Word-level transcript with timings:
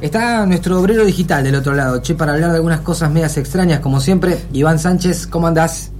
Está 0.00 0.44
nuestro 0.44 0.78
obrero 0.78 1.04
digital 1.04 1.42
del 1.42 1.54
otro 1.54 1.74
lado, 1.74 2.02
che, 2.02 2.14
para 2.14 2.34
hablar 2.34 2.50
de 2.50 2.56
algunas 2.56 2.80
cosas 2.80 3.10
medias 3.10 3.36
extrañas, 3.38 3.80
como 3.80 4.00
siempre. 4.00 4.38
Iván 4.52 4.78
Sánchez, 4.78 5.26
¿cómo 5.26 5.46
andás? 5.46 5.90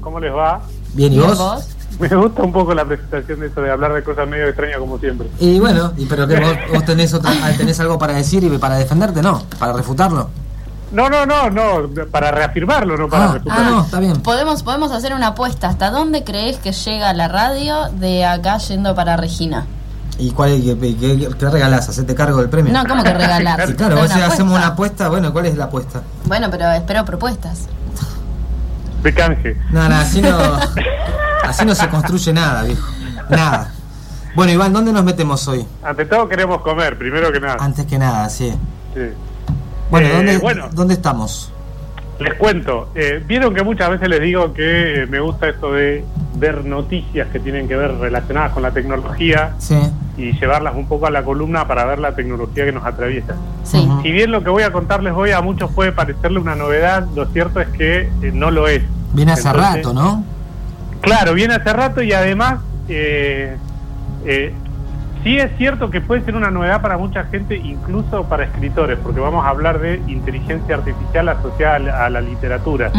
¿Cómo 0.00 0.20
les 0.20 0.32
va? 0.32 0.60
Bien, 0.94 1.12
¿y 1.12 1.18
vos? 1.18 1.68
Me 1.98 2.08
gusta 2.08 2.42
un 2.42 2.52
poco 2.52 2.74
la 2.74 2.84
presentación 2.84 3.40
de 3.40 3.46
eso 3.46 3.60
de 3.62 3.70
hablar 3.70 3.94
de 3.94 4.02
cosas 4.02 4.28
medio 4.28 4.46
extrañas 4.46 4.78
como 4.78 4.98
siempre. 4.98 5.28
Y 5.40 5.58
bueno, 5.58 5.92
y 5.96 6.04
pero 6.06 6.28
que 6.28 6.38
vos, 6.72 6.84
tenés, 6.84 7.14
otra, 7.14 7.32
tenés 7.56 7.80
algo 7.80 7.98
para 7.98 8.14
decir 8.14 8.44
y 8.44 8.58
para 8.58 8.76
defenderte, 8.76 9.22
¿no? 9.22 9.42
Para 9.58 9.72
refutarlo. 9.72 10.28
No, 10.92 11.08
no, 11.08 11.26
no, 11.26 11.50
no, 11.50 11.88
para 12.10 12.30
reafirmarlo, 12.30 12.96
no 12.96 13.08
para 13.08 13.30
ah, 13.30 13.32
refutarlo. 13.34 13.64
Ah, 13.64 13.70
no, 13.70 13.82
está 13.82 13.98
bien. 13.98 14.20
Podemos, 14.20 14.62
podemos 14.62 14.92
hacer 14.92 15.14
una 15.14 15.28
apuesta. 15.28 15.68
¿Hasta 15.68 15.90
dónde 15.90 16.22
crees 16.22 16.58
que 16.58 16.72
llega 16.72 17.12
la 17.12 17.28
radio 17.28 17.88
de 17.90 18.24
acá 18.24 18.58
yendo 18.58 18.94
para 18.94 19.16
Regina? 19.16 19.66
¿Y 20.18 20.30
cuál 20.30 20.62
qué, 20.62 20.96
qué, 20.96 21.28
qué 21.38 21.50
regalás? 21.50 21.88
¿Hacete 21.88 22.14
cargo 22.14 22.38
del 22.38 22.48
premio? 22.48 22.72
No, 22.72 22.84
¿cómo 22.86 23.02
que 23.02 23.12
regalás? 23.12 23.70
claro, 23.76 23.96
vos 23.96 24.10
hacemos 24.10 24.56
una 24.56 24.68
apuesta, 24.68 25.08
bueno, 25.08 25.32
¿cuál 25.32 25.46
es 25.46 25.56
la 25.56 25.64
apuesta? 25.64 26.02
Bueno, 26.24 26.48
pero 26.50 26.70
espero 26.72 27.04
propuestas. 27.04 27.68
De 29.02 29.12
canje. 29.12 29.56
No, 29.70 29.88
no, 29.88 29.96
así 29.96 30.22
no, 30.22 30.38
así 31.44 31.64
no 31.64 31.74
se 31.74 31.88
construye 31.88 32.32
nada, 32.32 32.62
viejo. 32.62 32.88
Nada. 33.28 33.72
Bueno, 34.34 34.52
Iván, 34.52 34.72
¿dónde 34.72 34.92
nos 34.92 35.04
metemos 35.04 35.46
hoy? 35.48 35.66
Ante 35.82 36.04
todo 36.06 36.28
queremos 36.28 36.60
comer, 36.62 36.96
primero 36.98 37.30
que 37.32 37.40
nada. 37.40 37.56
Antes 37.58 37.86
que 37.86 37.98
nada, 37.98 38.28
sí. 38.28 38.52
Sí. 38.94 39.00
Bueno, 39.90 40.08
¿dónde, 40.08 40.38
bueno, 40.38 40.68
¿dónde 40.72 40.94
estamos? 40.94 41.52
Les 42.18 42.34
cuento, 42.34 42.90
eh, 42.94 43.22
vieron 43.26 43.54
que 43.54 43.62
muchas 43.62 43.90
veces 43.90 44.08
les 44.08 44.20
digo 44.20 44.52
que 44.54 45.02
eh, 45.02 45.06
me 45.06 45.20
gusta 45.20 45.48
esto 45.48 45.72
de 45.72 46.04
ver 46.34 46.64
noticias 46.64 47.28
que 47.28 47.38
tienen 47.38 47.68
que 47.68 47.76
ver 47.76 47.94
relacionadas 47.94 48.52
con 48.52 48.62
la 48.62 48.70
tecnología 48.70 49.54
y 50.16 50.32
llevarlas 50.32 50.74
un 50.74 50.86
poco 50.86 51.06
a 51.06 51.10
la 51.10 51.22
columna 51.22 51.66
para 51.66 51.84
ver 51.84 51.98
la 51.98 52.14
tecnología 52.14 52.64
que 52.64 52.72
nos 52.72 52.84
atraviesa. 52.84 53.34
Sí. 53.64 53.88
Si 54.02 54.10
bien 54.10 54.30
lo 54.30 54.42
que 54.42 54.50
voy 54.50 54.62
a 54.62 54.72
contarles 54.72 55.12
hoy 55.14 55.32
a 55.32 55.40
muchos 55.40 55.70
puede 55.72 55.92
parecerle 55.92 56.38
una 56.38 56.54
novedad, 56.54 57.06
lo 57.14 57.26
cierto 57.26 57.60
es 57.60 57.68
que 57.68 58.10
eh, 58.22 58.30
no 58.32 58.50
lo 58.50 58.68
es. 58.68 58.82
Viene 59.12 59.32
hace 59.32 59.52
rato, 59.52 59.92
¿no? 59.92 60.24
Claro, 61.00 61.34
viene 61.34 61.54
hace 61.54 61.72
rato 61.72 62.02
y 62.02 62.12
además 62.12 62.60
eh, 62.88 63.56
Sí 65.26 65.36
es 65.38 65.50
cierto 65.58 65.90
que 65.90 66.00
puede 66.00 66.24
ser 66.24 66.36
una 66.36 66.52
novedad 66.52 66.80
para 66.80 66.96
mucha 66.98 67.24
gente, 67.24 67.56
incluso 67.56 68.22
para 68.28 68.44
escritores, 68.44 68.96
porque 69.02 69.18
vamos 69.18 69.44
a 69.44 69.48
hablar 69.48 69.80
de 69.80 70.00
inteligencia 70.06 70.76
artificial 70.76 71.28
asociada 71.28 72.06
a 72.06 72.08
la 72.10 72.20
literatura. 72.20 72.92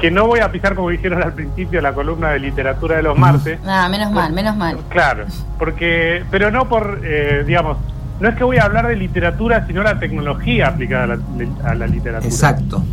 Que 0.00 0.10
no 0.10 0.26
voy 0.26 0.40
a 0.40 0.52
pisar, 0.52 0.74
como 0.74 0.90
dijeron 0.90 1.22
al 1.22 1.32
principio, 1.32 1.80
la 1.80 1.92
columna 1.92 2.30
de 2.30 2.38
literatura 2.38 2.96
de 2.96 3.02
los 3.02 3.18
martes. 3.18 3.58
Ah, 3.66 3.88
menos 3.88 4.10
mal, 4.10 4.32
menos 4.32 4.56
mal. 4.56 4.78
Claro, 4.88 5.26
porque, 5.58 6.24
pero 6.30 6.50
no 6.50 6.68
por, 6.68 7.00
eh, 7.04 7.44
digamos, 7.46 7.76
no 8.20 8.28
es 8.28 8.34
que 8.34 8.44
voy 8.44 8.58
a 8.58 8.64
hablar 8.64 8.88
de 8.88 8.96
literatura, 8.96 9.66
sino 9.66 9.82
la 9.82 9.98
tecnología 10.00 10.68
aplicada 10.68 11.18
a 11.64 11.74
la, 11.74 11.86
literatura. 11.86 12.28
Exacto. 12.28 12.84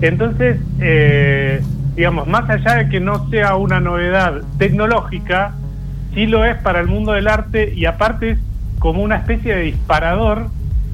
Entonces, 0.00 0.58
eh, 0.80 1.62
digamos, 1.96 2.26
más 2.26 2.48
allá 2.50 2.76
de 2.76 2.88
que 2.88 3.00
no 3.00 3.28
sea 3.30 3.56
una 3.56 3.80
novedad 3.80 4.42
tecnológica, 4.58 5.54
sí 6.14 6.26
lo 6.26 6.44
es 6.44 6.56
para 6.56 6.80
el 6.80 6.86
mundo 6.86 7.12
del 7.12 7.28
arte 7.28 7.72
y 7.74 7.86
aparte 7.86 8.32
es 8.32 8.38
como 8.78 9.02
una 9.02 9.16
especie 9.16 9.54
de 9.54 9.62
disparador 9.62 10.48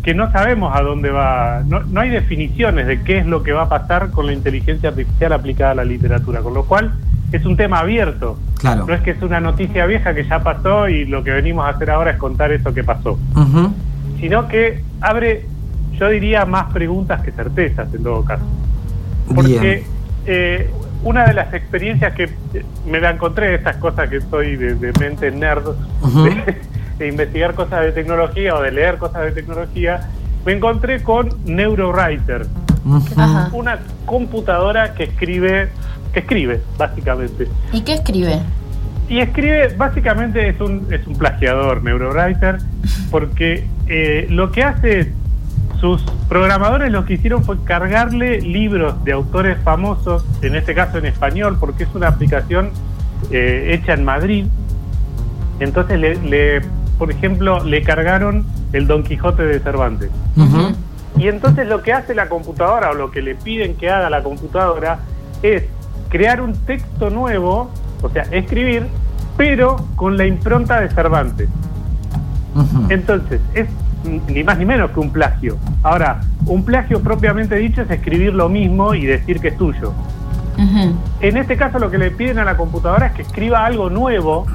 que 0.04 0.14
no 0.14 0.30
sabemos 0.30 0.76
a 0.76 0.82
dónde 0.82 1.10
va, 1.10 1.62
no, 1.66 1.80
no 1.80 2.00
hay 2.00 2.10
definiciones 2.10 2.86
de 2.86 3.02
qué 3.02 3.18
es 3.18 3.26
lo 3.26 3.42
que 3.42 3.52
va 3.52 3.62
a 3.62 3.68
pasar 3.70 4.10
con 4.10 4.26
la 4.26 4.34
inteligencia 4.34 4.90
artificial 4.90 5.32
aplicada 5.32 5.70
a 5.72 5.74
la 5.76 5.84
literatura, 5.84 6.42
con 6.42 6.52
lo 6.52 6.64
cual 6.64 6.92
es 7.32 7.46
un 7.46 7.56
tema 7.56 7.78
abierto. 7.78 8.38
Claro. 8.58 8.86
No 8.86 8.94
es 8.94 9.00
que 9.00 9.12
es 9.12 9.22
una 9.22 9.40
noticia 9.40 9.86
vieja 9.86 10.14
que 10.14 10.24
ya 10.24 10.42
pasó 10.42 10.88
y 10.88 11.06
lo 11.06 11.24
que 11.24 11.30
venimos 11.30 11.64
a 11.64 11.70
hacer 11.70 11.90
ahora 11.90 12.12
es 12.12 12.18
contar 12.18 12.52
eso 12.52 12.72
que 12.74 12.84
pasó, 12.84 13.18
sino 14.20 14.46
que 14.46 14.82
abre, 15.00 15.46
yo 15.98 16.08
diría, 16.10 16.44
más 16.44 16.72
preguntas 16.72 17.22
que 17.22 17.32
certezas 17.32 17.92
en 17.94 18.02
todo 18.02 18.24
caso. 18.24 18.44
Porque 19.34 19.84
eh, 20.26 20.70
una 21.02 21.24
de 21.24 21.32
las 21.32 21.52
experiencias 21.54 22.14
que 22.14 22.28
me 22.86 23.00
la 23.00 23.10
encontré, 23.10 23.54
esas 23.54 23.76
cosas 23.76 24.10
que 24.10 24.20
soy 24.20 24.56
de, 24.56 24.92
mente 25.00 25.30
nerd, 25.30 25.64
de, 26.02 26.56
investigar 27.00 27.54
cosas 27.54 27.82
de 27.82 27.92
tecnología 27.92 28.54
o 28.54 28.62
de 28.62 28.72
leer 28.72 28.98
cosas 28.98 29.22
de 29.22 29.32
tecnología, 29.32 30.08
me 30.44 30.52
encontré 30.52 31.02
con 31.02 31.30
NeuroWriter, 31.44 32.46
una 33.52 33.78
computadora 34.04 34.94
que 34.94 35.04
escribe, 35.04 35.70
que 36.12 36.20
escribe, 36.20 36.60
básicamente. 36.76 37.48
¿Y 37.72 37.80
qué 37.80 37.94
escribe? 37.94 38.40
Y 39.08 39.20
escribe, 39.20 39.74
básicamente 39.76 40.48
es 40.48 40.60
un, 40.60 40.86
es 40.90 41.06
un 41.06 41.16
plagiador, 41.16 41.82
NeuroWriter, 41.82 42.58
porque 43.10 43.66
eh, 43.86 44.26
lo 44.30 44.50
que 44.50 44.62
hace 44.62 45.00
es 45.00 45.08
sus 45.80 46.02
programadores 46.30 46.90
lo 46.90 47.04
que 47.04 47.14
hicieron 47.14 47.44
fue 47.44 47.62
cargarle 47.62 48.40
libros 48.40 49.04
de 49.04 49.12
autores 49.12 49.58
famosos, 49.62 50.24
en 50.40 50.54
este 50.54 50.74
caso 50.74 50.96
en 50.96 51.04
español, 51.04 51.58
porque 51.60 51.84
es 51.84 51.94
una 51.94 52.08
aplicación 52.08 52.70
eh, 53.30 53.74
hecha 53.74 53.92
en 53.92 54.04
Madrid. 54.04 54.46
Entonces, 55.60 55.98
le, 56.00 56.62
por 56.98 57.10
ejemplo, 57.10 57.62
le 57.64 57.82
cargaron 57.82 58.44
el 58.72 58.86
Don 58.86 59.02
Quijote 59.02 59.44
de 59.44 59.60
Cervantes. 59.60 60.10
Y 61.16 61.28
entonces 61.28 61.68
lo 61.68 61.82
que 61.82 61.92
hace 61.92 62.14
la 62.14 62.28
computadora 62.28 62.90
o 62.90 62.94
lo 62.94 63.10
que 63.10 63.22
le 63.22 63.34
piden 63.34 63.76
que 63.76 63.90
haga 63.90 64.10
la 64.10 64.22
computadora 64.22 64.98
es 65.42 65.64
crear 66.08 66.40
un 66.40 66.54
texto 66.54 67.10
nuevo, 67.10 67.70
o 68.02 68.08
sea, 68.08 68.24
escribir, 68.30 68.86
pero 69.36 69.76
con 69.96 70.16
la 70.16 70.26
impronta 70.26 70.80
de 70.80 70.88
Cervantes. 70.88 71.48
Entonces, 72.88 73.40
es 73.54 73.68
ni 74.28 74.44
más 74.44 74.58
ni 74.58 74.64
menos 74.64 74.90
que 74.90 75.00
un 75.00 75.10
plagio. 75.10 75.56
Ahora, 75.82 76.20
un 76.46 76.64
plagio 76.64 77.00
propiamente 77.00 77.56
dicho 77.56 77.82
es 77.82 77.90
escribir 77.90 78.34
lo 78.34 78.48
mismo 78.48 78.94
y 78.94 79.06
decir 79.06 79.40
que 79.40 79.48
es 79.48 79.56
tuyo. 79.56 79.92
En 81.20 81.36
este 81.36 81.56
caso 81.56 81.78
lo 81.78 81.90
que 81.90 81.98
le 81.98 82.10
piden 82.10 82.38
a 82.38 82.44
la 82.44 82.56
computadora 82.56 83.06
es 83.06 83.12
que 83.12 83.22
escriba 83.22 83.64
algo 83.64 83.90
nuevo. 83.90 84.46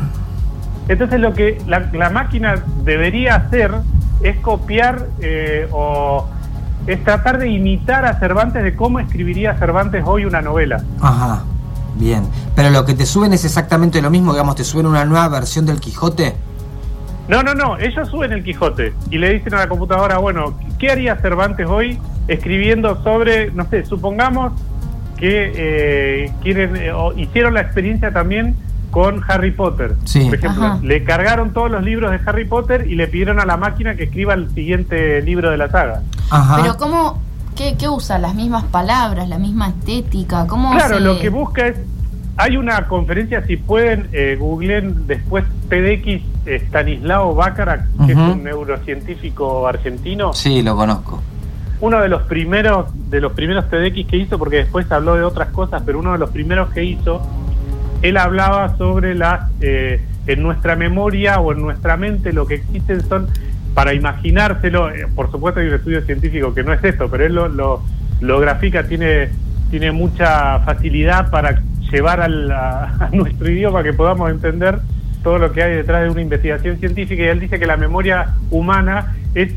Entonces 0.90 1.20
lo 1.20 1.34
que 1.34 1.62
la, 1.68 2.10
máquina 2.10 2.64
debería 2.84 3.36
hacer 3.36 3.72
es 4.22 4.38
copiar 4.40 5.08
eh, 5.22 5.68
o 5.72 6.28
es 6.88 7.04
tratar 7.04 7.38
de 7.38 7.48
imitar 7.48 8.06
a 8.06 8.20
Cervantes 8.20 8.64
de 8.64 8.76
cómo 8.76 9.00
escribiría 9.00 9.54
Cervantes 9.54 10.04
hoy 10.06 10.26
una 10.26 10.42
novela. 10.42 10.84
Ajá, 11.00 11.44
bien. 11.96 12.24
Pero 12.56 12.72
lo 12.72 12.86
que 12.86 12.96
te 12.96 13.06
suben 13.06 13.32
es 13.34 13.46
exactamente 13.46 14.02
lo 14.02 14.10
mismo, 14.10 14.32
digamos, 14.32 14.56
te 14.56 14.64
suben 14.64 14.88
una 14.88 15.06
nueva 15.06 15.30
versión 15.30 15.68
del 15.68 15.80
Quijote. 15.80 16.36
No, 17.28 17.44
no, 17.44 17.54
no, 17.54 17.78
ellos 17.78 18.10
suben 18.10 18.34
el 18.34 18.44
Quijote 18.44 18.92
y 19.12 19.20
le 19.20 19.34
dicen 19.34 19.54
a 19.54 19.58
la 19.58 19.68
computadora, 19.68 20.18
bueno, 20.18 20.58
¿qué 20.80 20.90
haría 20.90 21.16
Cervantes 21.18 21.68
hoy 21.68 22.00
escribiendo 22.28 23.04
sobre, 23.04 23.52
no 23.52 23.70
sé, 23.70 23.86
supongamos 23.86 24.54
que 25.18 25.52
eh, 25.56 26.32
quieren 26.42 26.76
eh, 26.76 26.92
o 26.92 27.14
hicieron 27.14 27.54
la 27.54 27.62
experiencia 27.62 28.12
también 28.12 28.56
con 28.92 29.22
Harry 29.28 29.52
Potter. 29.52 29.96
Sí. 30.06 30.26
Por 30.26 30.36
ejemplo, 30.36 30.80
le 30.82 31.04
cargaron 31.04 31.54
todos 31.54 31.70
los 31.70 31.84
libros 31.84 32.12
de 32.12 32.20
Harry 32.26 32.46
Potter 32.46 32.88
y 32.88 32.96
le 32.96 33.08
pidieron 33.08 33.40
a 33.40 33.46
la 33.46 33.58
máquina 33.58 33.96
que 33.96 34.04
escriba 34.04 34.34
el 34.34 34.50
siguiente 34.54 35.22
libro 35.22 35.52
de 35.52 35.58
la 35.58 35.70
saga. 35.70 36.02
Ajá. 36.30 36.60
Pero 36.62 36.78
¿cómo, 36.78 37.22
qué, 37.56 37.76
qué 37.78 37.88
usa? 37.90 38.18
¿Las 38.20 38.36
mismas 38.36 38.66
palabras, 38.66 39.28
la 39.30 39.38
misma 39.38 39.70
estética? 39.70 40.48
¿Cómo 40.48 40.72
claro, 40.72 41.00
lo 41.00 41.20
que 41.20 41.30
busca 41.30 41.68
es 41.68 41.78
hay 42.40 42.56
una 42.56 42.88
conferencia, 42.88 43.46
si 43.46 43.58
pueden, 43.58 44.08
eh, 44.14 44.38
googleen 44.40 45.08
después 45.08 45.44
PDX 45.68 46.24
Stanislao 46.46 47.36
Baccarat, 47.36 47.82
que 48.06 48.14
es 48.14 48.18
un 48.18 48.44
neurocientífico 48.44 49.68
argentino. 49.68 50.32
Sí, 50.32 50.62
lo 50.62 50.78
conozco. 50.78 51.22
Uno 51.82 52.00
de 52.00 52.08
los 52.08 52.22
primeros 52.24 52.88
de 53.10 53.20
los 53.20 53.34
primeros 53.34 53.70
TDX 53.70 54.08
que 54.08 54.16
hizo, 54.16 54.40
porque 54.40 54.56
después 54.56 54.90
habló 54.90 55.16
de 55.16 55.24
otras 55.24 55.50
cosas, 55.50 55.84
pero 55.86 56.00
uno 56.00 56.14
de 56.14 56.18
los 56.18 56.30
primeros 56.30 56.70
que 56.70 56.82
hizo, 56.82 57.22
él 58.02 58.18
hablaba 58.18 58.78
sobre 58.78 59.16
las 59.16 59.50
eh, 59.62 60.02
en 60.28 60.44
nuestra 60.44 60.76
memoria 60.76 61.40
o 61.40 61.52
en 61.52 61.62
nuestra 61.62 61.98
mente 61.98 62.34
lo 62.34 62.46
que 62.46 62.56
existen 62.56 63.02
son 63.02 63.28
para 63.74 63.94
imaginárselo. 63.94 64.90
Eh, 64.90 65.08
por 65.16 65.32
supuesto 65.32 65.60
hay 65.60 65.68
un 65.68 65.76
estudio 65.76 66.02
científico 66.02 66.54
que 66.54 66.64
no 66.64 66.74
es 66.74 66.84
esto, 66.84 67.10
pero 67.10 67.26
él 67.26 67.36
lo, 67.36 67.48
lo, 67.48 67.84
lo 68.22 68.40
grafica, 68.40 68.84
tiene 68.84 69.30
tiene 69.70 69.92
mucha 69.92 70.60
facilidad 70.60 71.30
para 71.30 71.62
llevar 71.92 72.22
a, 72.22 73.10
nuestro 73.12 73.50
idioma 73.50 73.84
que 73.84 73.94
podamos 73.94 74.30
entender 74.32 74.80
todo 75.24 75.38
lo 75.38 75.52
que 75.52 75.64
hay 75.64 75.76
detrás 75.76 76.04
de 76.04 76.10
una 76.10 76.22
investigación 76.22 76.78
científica 76.78 77.24
y 77.24 77.28
él 77.28 77.40
dice 77.40 77.60
que 77.60 77.68
la 77.68 77.78
memoria 77.78 78.36
humana 78.52 79.16
es 79.36 79.54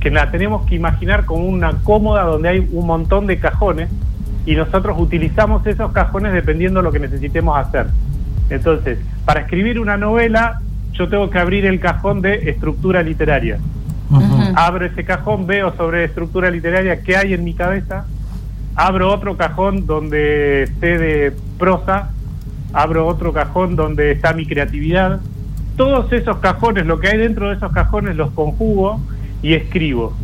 que 0.00 0.10
la 0.10 0.30
tenemos 0.30 0.66
que 0.66 0.74
imaginar 0.74 1.26
como 1.26 1.44
una 1.44 1.72
cómoda 1.82 2.22
donde 2.22 2.48
hay 2.48 2.68
un 2.72 2.86
montón 2.86 3.26
de 3.26 3.38
cajones 3.38 3.90
y 4.44 4.54
nosotros 4.54 4.96
utilizamos 4.98 5.66
esos 5.66 5.92
cajones 5.92 6.32
dependiendo 6.32 6.80
de 6.80 6.84
lo 6.84 6.92
que 6.92 6.98
necesitemos 6.98 7.56
hacer. 7.56 7.86
Entonces, 8.50 8.98
para 9.24 9.40
escribir 9.40 9.78
una 9.78 9.96
novela, 9.96 10.60
yo 10.92 11.08
tengo 11.08 11.30
que 11.30 11.38
abrir 11.38 11.64
el 11.64 11.80
cajón 11.80 12.20
de 12.20 12.50
estructura 12.50 13.02
literaria. 13.02 13.58
Abro 14.54 14.84
ese 14.84 15.04
cajón, 15.04 15.46
veo 15.46 15.74
sobre 15.76 16.04
estructura 16.04 16.50
literaria 16.50 17.02
qué 17.02 17.16
hay 17.16 17.32
en 17.32 17.44
mi 17.44 17.54
cabeza, 17.54 18.04
abro 18.74 19.10
otro 19.10 19.38
cajón 19.38 19.86
donde 19.86 20.64
esté 20.64 20.98
de 20.98 21.32
prosa, 21.58 22.10
abro 22.74 23.06
otro 23.06 23.32
cajón 23.32 23.74
donde 23.74 24.12
está 24.12 24.34
mi 24.34 24.44
creatividad. 24.44 25.20
Todos 25.76 26.12
esos 26.12 26.38
cajones, 26.38 26.84
lo 26.84 27.00
que 27.00 27.08
hay 27.08 27.18
dentro 27.18 27.48
de 27.48 27.56
esos 27.56 27.72
cajones 27.72 28.16
los 28.16 28.30
conjugo 28.32 29.00
y 29.42 29.54
escribo. 29.54 30.14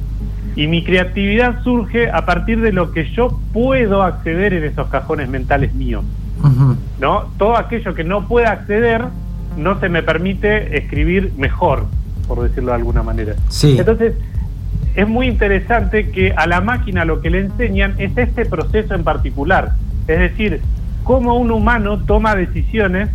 Y 0.57 0.67
mi 0.67 0.83
creatividad 0.83 1.63
surge 1.63 2.11
a 2.11 2.27
partir 2.27 2.61
de 2.61 2.73
lo 2.73 2.93
que 2.93 3.11
yo 3.13 3.39
puedo 3.53 4.03
acceder 4.03 4.53
en 4.55 4.65
esos 4.65 4.89
cajones 4.89 5.29
mentales 5.29 5.75
míos. 5.75 6.05
¿no? 7.01 7.27
Todo 7.37 7.57
aquello 7.57 7.95
que 7.95 8.05
no 8.05 8.27
pueda 8.27 8.53
acceder 8.53 9.05
no 9.57 9.79
se 9.81 9.89
me 9.89 10.03
permite 10.03 10.79
escribir 10.79 11.33
mejor, 11.37 11.87
por 12.27 12.43
decirlo 12.43 12.71
de 12.71 12.77
alguna 12.77 13.03
manera. 13.03 13.35
Sí. 13.49 13.77
Entonces, 13.79 14.15
es 14.95 15.09
muy 15.09 15.27
interesante 15.27 16.11
que 16.11 16.33
a 16.33 16.47
la 16.47 16.61
máquina 16.61 17.05
lo 17.05 17.21
que 17.21 17.31
le 17.31 17.41
enseñan 17.41 17.95
es 17.99 18.17
este 18.17 18.45
proceso 18.45 18.95
en 18.95 19.05
particular. 19.05 19.73
Es 20.07 20.19
decir, 20.19 20.61
cómo 21.05 21.37
un 21.37 21.51
humano 21.51 21.99
toma 22.05 22.35
decisiones. 22.35 23.09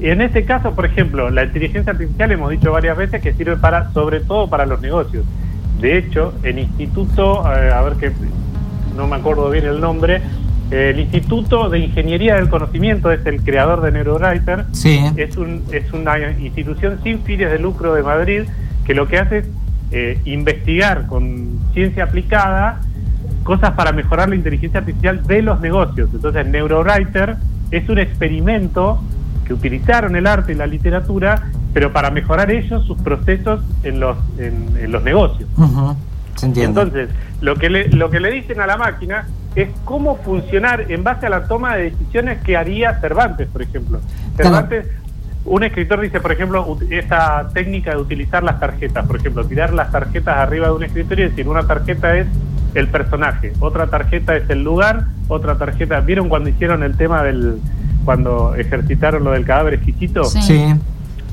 Y 0.00 0.06
en 0.06 0.20
este 0.20 0.44
caso, 0.44 0.74
por 0.74 0.86
ejemplo, 0.86 1.28
la 1.30 1.44
inteligencia 1.44 1.92
artificial 1.92 2.32
hemos 2.32 2.50
dicho 2.50 2.70
varias 2.70 2.96
veces 2.96 3.20
que 3.20 3.32
sirve 3.34 3.56
para, 3.56 3.92
sobre 3.92 4.20
todo 4.20 4.48
para 4.48 4.64
los 4.64 4.80
negocios. 4.80 5.24
De 5.80 5.98
hecho, 5.98 6.34
el 6.42 6.58
instituto, 6.58 7.46
a 7.46 7.82
ver 7.82 7.94
que 7.94 8.12
no 8.96 9.06
me 9.06 9.16
acuerdo 9.16 9.48
bien 9.50 9.64
el 9.64 9.80
nombre, 9.80 10.20
el 10.70 11.00
Instituto 11.00 11.70
de 11.70 11.78
Ingeniería 11.78 12.34
del 12.34 12.50
Conocimiento 12.50 13.10
es 13.10 13.24
el 13.24 13.42
creador 13.42 13.80
de 13.80 13.90
NeuroWriter. 13.92 14.66
Sí. 14.72 15.00
Es, 15.16 15.36
un, 15.38 15.62
es 15.72 15.90
una 15.92 16.18
institución 16.32 17.00
sin 17.02 17.22
fines 17.22 17.50
de 17.50 17.58
lucro 17.58 17.94
de 17.94 18.02
Madrid 18.02 18.42
que 18.84 18.94
lo 18.94 19.08
que 19.08 19.18
hace 19.18 19.38
es 19.38 19.46
eh, 19.90 20.20
investigar 20.26 21.06
con 21.06 21.58
ciencia 21.72 22.04
aplicada 22.04 22.80
cosas 23.44 23.70
para 23.72 23.92
mejorar 23.92 24.28
la 24.28 24.34
inteligencia 24.34 24.80
artificial 24.80 25.26
de 25.26 25.40
los 25.40 25.58
negocios. 25.60 26.10
Entonces, 26.12 26.46
NeuroWriter 26.46 27.36
es 27.70 27.88
un 27.88 27.98
experimento 27.98 29.02
que 29.46 29.54
utilizaron 29.54 30.16
el 30.16 30.26
arte 30.26 30.52
y 30.52 30.54
la 30.54 30.66
literatura, 30.66 31.50
pero 31.72 31.92
para 31.92 32.10
mejorar 32.10 32.50
ellos 32.50 32.84
sus 32.86 32.98
procesos 33.02 33.60
en 33.82 34.00
los, 34.00 34.16
en, 34.38 34.76
en 34.80 34.90
los 34.92 35.02
negocios. 35.02 35.48
Se 36.36 36.46
entiende. 36.46 36.82
Entonces, 36.82 37.08
lo 37.40 37.56
que, 37.56 37.68
le, 37.68 37.88
lo 37.88 38.10
que 38.10 38.20
le 38.20 38.30
dicen 38.30 38.60
a 38.60 38.66
la 38.66 38.76
máquina 38.76 39.26
es 39.54 39.68
cómo 39.84 40.16
funcionar 40.18 40.90
en 40.90 41.02
base 41.02 41.26
a 41.26 41.30
la 41.30 41.44
toma 41.44 41.76
de 41.76 41.90
decisiones 41.90 42.38
que 42.42 42.56
haría 42.56 43.00
Cervantes, 43.00 43.48
por 43.48 43.62
ejemplo. 43.62 44.00
Cervantes, 44.36 44.86
un 45.44 45.64
escritor 45.64 46.00
dice, 46.00 46.20
por 46.20 46.30
ejemplo, 46.30 46.78
esa 46.90 47.48
técnica 47.52 47.90
de 47.92 47.96
utilizar 47.96 48.42
las 48.42 48.60
tarjetas, 48.60 49.06
por 49.06 49.16
ejemplo, 49.16 49.44
tirar 49.44 49.72
las 49.72 49.90
tarjetas 49.90 50.36
arriba 50.36 50.66
de 50.68 50.72
un 50.74 50.84
escritorio 50.84 51.26
y 51.26 51.28
decir, 51.30 51.48
una 51.48 51.66
tarjeta 51.66 52.16
es 52.16 52.26
el 52.74 52.88
personaje, 52.88 53.52
otra 53.60 53.86
tarjeta 53.86 54.36
es 54.36 54.48
el 54.50 54.62
lugar, 54.62 55.06
otra 55.26 55.56
tarjeta... 55.56 56.00
¿Vieron 56.00 56.28
cuando 56.28 56.50
hicieron 56.50 56.82
el 56.82 56.96
tema 56.96 57.22
del... 57.22 57.58
cuando 58.04 58.54
ejercitaron 58.54 59.24
lo 59.24 59.32
del 59.32 59.44
cadáver 59.44 59.74
exquisito? 59.74 60.24
Sí. 60.24 60.42
Sí. 60.42 60.74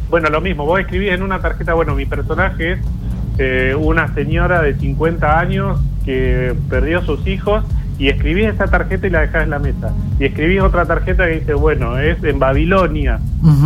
Bueno, 0.10 0.30
lo 0.30 0.42
mismo, 0.42 0.66
vos 0.66 0.80
escribís 0.80 1.12
en 1.12 1.24
una 1.24 1.40
tarjeta, 1.40 1.74
bueno, 1.74 1.96
mi 1.96 2.06
personaje 2.06 2.74
es 2.74 2.80
eh, 3.38 3.76
una 3.78 4.14
señora 4.14 4.62
de 4.62 4.76
50 4.76 5.40
años 5.40 5.80
que 6.06 6.56
perdió 6.70 7.02
sus 7.02 7.26
hijos 7.28 7.64
y 7.98 8.10
escribís 8.10 8.48
esa 8.48 8.68
tarjeta 8.68 9.08
y 9.08 9.10
la 9.10 9.22
dejás 9.22 9.44
en 9.44 9.50
la 9.50 9.60
mesa. 9.60 9.94
Y 10.20 10.26
escribís 10.26 10.62
otra 10.62 10.86
tarjeta 10.86 11.26
que 11.26 11.40
dice, 11.40 11.54
bueno, 11.54 11.98
es 11.98 12.24
en 12.24 12.40
Babilonia 12.40 13.20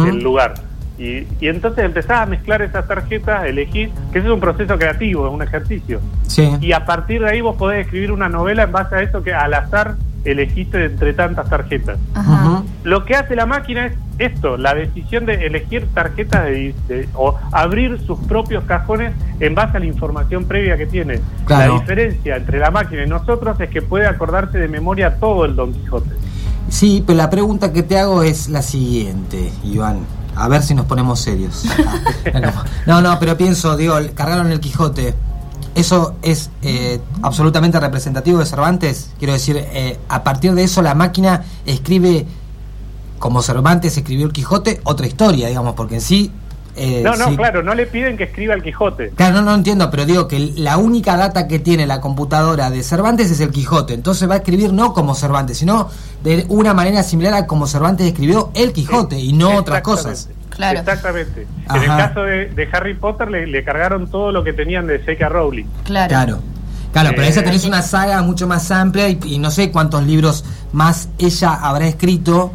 el 0.08 0.20
lugar. 0.20 0.56
Y, 0.98 1.26
y 1.40 1.48
entonces 1.48 1.86
empezás 1.86 2.22
a 2.22 2.26
mezclar 2.26 2.62
esas 2.62 2.88
tarjetas, 2.88 3.46
elegís, 3.46 3.90
que 4.12 4.20
ese 4.20 4.28
es 4.28 4.34
un 4.34 4.40
proceso 4.40 4.78
creativo, 4.78 5.28
es 5.28 5.34
un 5.34 5.42
ejercicio. 5.42 6.00
Sí. 6.28 6.50
Y 6.62 6.74
a 6.74 6.86
partir 6.86 7.22
de 7.22 7.30
ahí 7.30 7.42
vos 7.42 7.56
podés 7.56 7.86
escribir 7.86 8.12
una 8.12 8.28
novela 8.28 8.64
en 8.64 8.72
base 8.72 8.96
a 8.96 9.02
eso 9.02 9.24
que 9.24 9.34
al 9.34 9.54
azar 9.54 9.96
elegiste 10.26 10.86
entre 10.86 11.14
tantas 11.14 11.50
tarjetas. 11.50 11.98
Ajá. 12.14 12.64
Lo 12.84 13.06
que 13.06 13.16
hace 13.16 13.36
la 13.36 13.46
máquina 13.46 13.86
es 13.88 13.94
esto, 14.18 14.58
la 14.58 14.74
decisión 14.74 15.26
de 15.26 15.46
elegir 15.46 15.88
tarjetas 15.94 16.46
de, 16.46 16.76
de- 16.88 17.08
o 17.16 17.38
abrir 17.52 18.00
sus 18.06 18.20
propios 18.20 18.64
cajones 18.66 19.14
en 19.40 19.56
base 19.56 19.78
a 19.78 19.80
la 19.80 19.86
información 19.86 20.44
previa 20.46 20.78
que 20.78 20.86
tiene. 20.86 21.22
Claro. 21.46 21.76
La 21.76 21.80
diferencia 21.80 22.36
entre 22.36 22.60
la 22.60 22.70
máquina 22.72 23.04
y 23.06 23.08
nosotros 23.10 23.60
es 23.60 23.70
que 23.70 23.82
puede 23.82 24.08
acordarse 24.08 24.58
de 24.58 24.68
memoria 24.68 25.16
todo 25.20 25.46
el 25.46 25.56
Don 25.56 25.72
Quijote. 25.74 26.10
Sí, 26.70 27.04
pero 27.06 27.18
la 27.18 27.30
pregunta 27.30 27.72
que 27.74 27.82
te 27.84 27.98
hago 27.98 28.22
es 28.24 28.50
la 28.50 28.62
siguiente, 28.62 29.52
Iván. 29.64 30.00
A 30.36 30.48
ver 30.48 30.62
si 30.64 30.74
nos 30.76 30.86
ponemos 30.86 31.20
serios. 31.20 31.66
Ah, 32.34 32.64
No, 32.86 33.02
no, 33.02 33.18
pero 33.20 33.36
pienso, 33.38 33.76
digo, 33.78 33.96
cargaron 34.16 34.52
el 34.52 34.60
Quijote. 34.60 35.14
¿Eso 35.76 36.16
es 36.22 36.50
eh, 36.62 37.00
absolutamente 37.22 37.80
representativo 37.80 38.40
de 38.40 38.46
Cervantes? 38.46 39.12
Quiero 39.20 39.34
decir, 39.34 39.58
eh, 39.58 39.98
a 40.10 40.24
partir 40.24 40.54
de 40.54 40.64
eso 40.64 40.82
la 40.82 40.96
máquina 40.96 41.44
escribe, 41.66 42.26
como 43.20 43.42
Cervantes 43.42 43.98
escribió 43.98 44.26
el 44.26 44.34
Quijote, 44.34 44.82
otra 44.84 45.08
historia, 45.08 45.48
digamos, 45.48 45.76
porque 45.76 45.96
en 45.96 46.02
sí... 46.02 46.32
eh, 46.76 47.02
No, 47.04 47.16
no, 47.16 47.30
sí- 47.30 47.36
claro, 47.38 47.62
no 47.64 47.74
le 47.76 47.86
piden 47.86 48.16
que 48.18 48.24
escriba 48.26 48.54
el 48.54 48.64
Quijote. 48.64 49.10
Claro, 49.16 49.36
no, 49.36 49.42
no 49.44 49.56
entiendo, 49.56 49.90
pero 49.92 50.06
digo 50.06 50.28
que 50.28 50.40
la 50.56 50.78
única 50.78 51.18
data 51.18 51.48
que 51.48 51.60
tiene 51.60 51.86
la 51.86 52.00
computadora 52.02 52.70
de 52.70 52.82
Cervantes 52.84 53.30
es 53.32 53.40
el 53.42 53.52
Quijote. 53.52 53.94
Entonces 53.94 54.30
va 54.30 54.36
a 54.36 54.38
escribir 54.38 54.72
no 54.74 54.94
como 54.94 55.16
Cervantes, 55.16 55.58
sino 55.58 55.90
de 56.24 56.46
una 56.50 56.74
manera 56.74 57.04
similar 57.04 57.34
a 57.34 57.48
como 57.48 57.68
Cervantes 57.68 58.08
escribió 58.08 58.52
el 58.54 58.72
Quijote 58.74 59.20
y 59.20 59.34
no 59.34 59.56
otras 59.58 59.82
cosas. 59.82 60.30
Claro. 60.60 60.80
Exactamente. 60.80 61.48
En 61.74 61.82
el 61.82 61.88
caso 61.88 62.22
de, 62.22 62.50
de 62.50 62.70
Harry 62.74 62.94
Potter 62.94 63.32
le, 63.32 63.48
le 63.48 63.64
cargaron 63.64 64.08
todo 64.12 64.32
lo 64.34 64.44
que 64.44 64.52
tenían 64.54 64.88
de 64.88 65.00
J.K. 65.00 65.30
Rowling. 65.30 65.66
Claro. 65.86 66.10
Claro. 66.10 66.40
Claro, 66.92 67.10
pero 67.12 67.24
Eh, 67.24 67.30
esa 67.30 67.44
tenés 67.44 67.66
una 67.66 67.82
saga 67.82 68.22
mucho 68.24 68.46
más 68.48 68.70
amplia 68.72 69.08
y, 69.10 69.20
y 69.24 69.38
no 69.40 69.52
sé 69.52 69.72
cuántos 69.72 70.04
libros 70.04 70.44
más 70.74 71.08
ella 71.18 71.54
habrá 71.54 71.88
escrito 71.88 72.52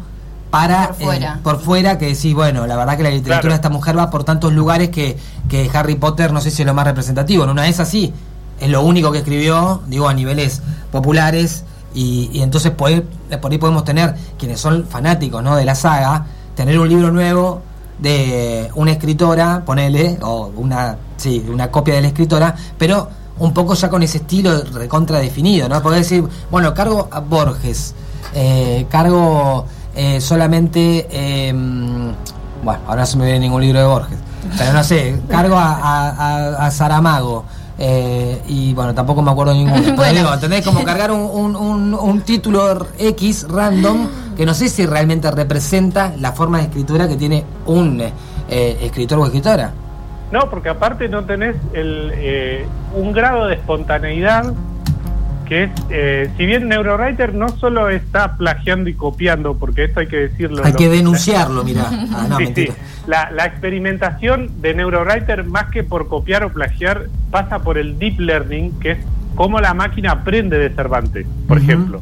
para 0.51 0.89
Por 0.89 0.95
fuera. 0.97 1.33
eh, 1.35 1.39
por 1.41 1.59
fuera 1.61 1.97
que 1.97 2.07
decís, 2.07 2.33
bueno, 2.33 2.67
la 2.67 2.75
verdad 2.75 2.95
que 2.97 3.03
la 3.03 3.09
literatura 3.09 3.39
Claro. 3.41 3.53
de 3.53 3.55
esta 3.55 3.69
mujer 3.69 3.97
va 3.97 4.09
por 4.11 4.23
tantos 4.23 4.53
lugares 4.53 4.89
que, 4.89 5.17
que 5.49 5.69
Harry 5.73 5.95
Potter 5.95 6.31
no 6.31 6.41
sé 6.41 6.51
si 6.51 6.61
es 6.61 6.65
lo 6.65 6.73
más 6.73 6.85
representativo, 6.85 7.43
en 7.43 7.49
una 7.49 7.63
vez 7.63 7.79
así, 7.79 8.13
es 8.59 8.69
lo 8.69 8.81
único 8.83 9.11
que 9.11 9.17
escribió, 9.19 9.81
digo, 9.87 10.07
a 10.07 10.13
niveles 10.13 10.61
populares 10.91 11.63
y, 11.93 12.29
y 12.33 12.41
entonces 12.41 12.71
poder- 12.71 13.03
por 13.41 13.51
ahí 13.51 13.57
podemos 13.57 13.83
tener, 13.83 14.15
quienes 14.37 14.59
son 14.59 14.85
fanáticos 14.85 15.41
¿no? 15.43 15.55
de 15.55 15.65
la 15.65 15.75
saga, 15.75 16.25
tener 16.55 16.77
un 16.79 16.87
libro 16.87 17.11
nuevo 17.11 17.61
de 17.99 18.69
una 18.75 18.91
escritora, 18.91 19.63
ponele, 19.65 20.17
o 20.21 20.51
una, 20.57 20.95
sí, 21.17 21.45
una 21.51 21.71
copia 21.71 21.95
de 21.95 22.01
la 22.01 22.07
escritora, 22.07 22.55
pero 22.77 23.07
un 23.39 23.53
poco 23.53 23.73
ya 23.73 23.89
con 23.89 24.03
ese 24.03 24.17
estilo 24.19 24.61
recontra 24.73 25.19
definido, 25.19 25.67
¿no? 25.69 25.81
Poder 25.81 25.99
decir, 25.99 26.23
bueno, 26.51 26.73
cargo 26.73 27.07
a 27.11 27.19
Borges, 27.19 27.93
eh, 28.33 28.85
cargo 28.89 29.65
eh, 29.95 30.19
solamente, 30.21 31.07
eh, 31.09 31.53
bueno, 31.53 32.79
ahora 32.87 33.01
no 33.01 33.05
se 33.05 33.17
me 33.17 33.25
viene 33.25 33.39
ningún 33.41 33.61
libro 33.61 33.79
de 33.79 33.85
Borges, 33.85 34.17
pero 34.57 34.73
no 34.73 34.83
sé, 34.83 35.19
cargo 35.29 35.55
a, 35.57 35.73
a, 35.75 36.09
a- 36.09 36.65
a 36.67 36.71
Saramago. 36.71 37.45
eh, 37.77 38.41
y 38.47 38.73
bueno, 38.73 38.93
tampoco 38.93 39.21
me 39.21 39.31
acuerdo 39.31 39.53
ninguno. 39.53 39.81
Pero 39.83 39.95
Bueno. 39.97 40.13
digo, 40.19 40.33
¿entendés? 40.33 40.63
Como 40.65 40.83
cargar 40.83 41.11
un, 41.11 41.19
un, 41.21 41.55
un, 41.57 41.93
un 41.93 42.21
título 42.21 42.87
X 42.97 43.45
random 43.49 44.07
que 44.35 44.45
no 44.45 44.53
sé 44.53 44.69
si 44.69 44.85
realmente 44.85 45.29
representa 45.31 46.13
la 46.19 46.31
forma 46.31 46.57
de 46.59 46.65
escritura 46.65 47.07
que 47.07 47.15
tiene 47.15 47.43
un 47.65 48.01
eh, 48.01 48.77
escritor 48.81 49.19
o 49.19 49.25
escritora. 49.25 49.71
No, 50.31 50.49
porque 50.49 50.69
aparte 50.69 51.07
no 51.07 51.23
tenés 51.23 51.55
el, 51.73 52.11
eh, 52.15 52.65
un 52.93 53.11
grado 53.11 53.47
de 53.47 53.55
espontaneidad 53.55 54.53
que 55.45 55.65
es, 55.65 55.71
eh, 55.91 56.29
si 56.37 56.45
bien 56.45 56.67
NeuroWriter 56.67 57.35
no 57.35 57.49
solo 57.49 57.89
está 57.89 58.35
plagiando 58.35 58.89
y 58.89 58.95
copiando, 58.95 59.55
porque 59.55 59.83
esto 59.83 59.99
hay 59.99 60.07
que 60.07 60.17
decirlo. 60.17 60.65
Hay 60.65 60.73
que 60.73 60.89
denunciarlo, 60.89 61.63
mira. 61.63 61.87
Ah, 62.11 62.25
no, 62.27 62.37
Sí, 62.37 62.51
sí. 62.55 62.67
La, 63.05 63.29
la 63.29 63.45
experimentación 63.45 64.59
de 64.61 64.73
NeuroWriter, 64.73 65.43
más 65.43 65.71
que 65.71 65.83
por 65.83 66.07
copiar 66.07 66.43
o 66.43 66.51
plagiar, 66.51 67.05
pasa 67.29 67.59
por 67.59 67.77
el 67.77 67.99
deep 67.99 68.19
learning, 68.19 68.79
que 68.79 68.91
es 68.91 68.97
cómo 69.35 69.59
la 69.59 69.73
máquina 69.75 70.11
aprende 70.11 70.57
de 70.57 70.69
Cervantes, 70.71 71.27
por 71.47 71.59
ejemplo. 71.59 72.01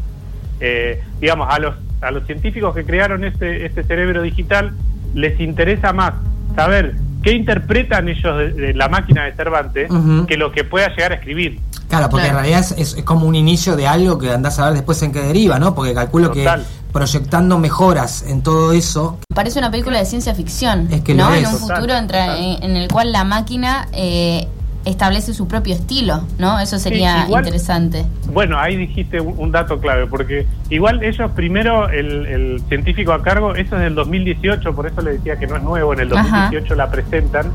Eh, 0.59 1.01
digamos, 1.19 1.47
a 1.49 1.59
los, 1.59 1.75
a 2.01 2.11
los 2.11 2.25
científicos 2.25 2.73
que 2.75 2.85
crearon 2.85 3.23
este, 3.23 3.65
este 3.65 3.83
cerebro 3.83 4.21
digital 4.21 4.71
les 5.13 5.39
interesa 5.39 5.93
más 5.93 6.13
saber 6.55 6.95
qué 7.21 7.31
interpretan 7.33 8.07
ellos 8.09 8.37
de, 8.37 8.53
de 8.53 8.73
la 8.73 8.89
máquina 8.89 9.25
de 9.25 9.33
Cervantes 9.33 9.89
que 10.27 10.37
lo 10.37 10.51
que 10.51 10.63
pueda 10.63 10.89
llegar 10.89 11.11
a 11.13 11.15
escribir. 11.15 11.59
Claro, 11.89 12.09
porque 12.09 12.25
Claro. 12.25 12.39
en 12.39 12.43
realidad 12.45 12.59
es, 12.59 12.71
es- 12.93 12.97
es 12.97 13.03
como 13.03 13.25
un 13.27 13.35
inicio 13.35 13.75
de 13.75 13.87
algo 13.87 14.17
que 14.17 14.31
andás 14.31 14.57
a 14.59 14.65
ver 14.65 14.73
después 14.73 15.01
en 15.03 15.11
qué 15.11 15.19
deriva, 15.21 15.59
¿no? 15.59 15.75
Porque 15.75 15.93
calculo 15.93 16.31
Total. 16.31 16.61
que 16.61 16.67
proyectando 16.91 17.57
mejoras 17.59 18.23
en 18.27 18.41
todo 18.43 18.71
eso, 18.73 19.19
Parece 19.33 19.59
una 19.59 19.71
película 19.71 19.99
de 19.99 20.05
ciencia 20.05 20.33
ficción, 20.35 20.87
Es 20.91 21.01
que 21.01 21.13
¿no? 21.15 21.29
lo 21.29 21.35
En 21.35 21.43
es. 21.45 21.51
un 21.53 21.59
Total, 21.59 21.77
futuro 21.77 21.93
entra- 21.97 22.25
total. 22.27 22.43
en, 22.43 22.63
en 22.71 22.75
el 22.77 22.87
cual 22.89 23.11
la 23.11 23.23
máquina 23.23 23.87
eh, 23.93 24.47
establece 24.85 25.33
su 25.33 25.47
propio 25.47 25.75
estilo, 25.75 26.23
¿no? 26.39 26.59
Eso 26.59 26.77
sería 26.79 27.25
igual- 27.25 27.43
interesante. 27.45 28.05
Bueno, 28.31 28.57
ahí 28.59 28.75
dijiste 28.75 29.19
un, 29.21 29.35
un 29.37 29.51
dato 29.51 29.79
clave, 29.79 30.07
porque 30.07 30.45
igual 30.69 31.01
ellos 31.03 31.31
primero, 31.31 31.89
el, 31.89 32.25
el 32.25 32.61
científico 32.67 33.13
a 33.13 33.21
cargo, 33.23 33.55
eso 33.55 33.75
es 33.75 33.81
del 33.81 33.95
2018, 33.95 34.73
por 34.75 34.87
eso 34.87 35.01
le 35.01 35.13
decía 35.13 35.37
que 35.37 35.47
no 35.47 35.55
es 35.57 35.63
nuevo, 35.63 35.93
en 35.93 35.99
el 36.01 36.17
Ajá. 36.17 36.43
2018 36.49 36.75
la 36.75 36.89
presentan 36.91 37.51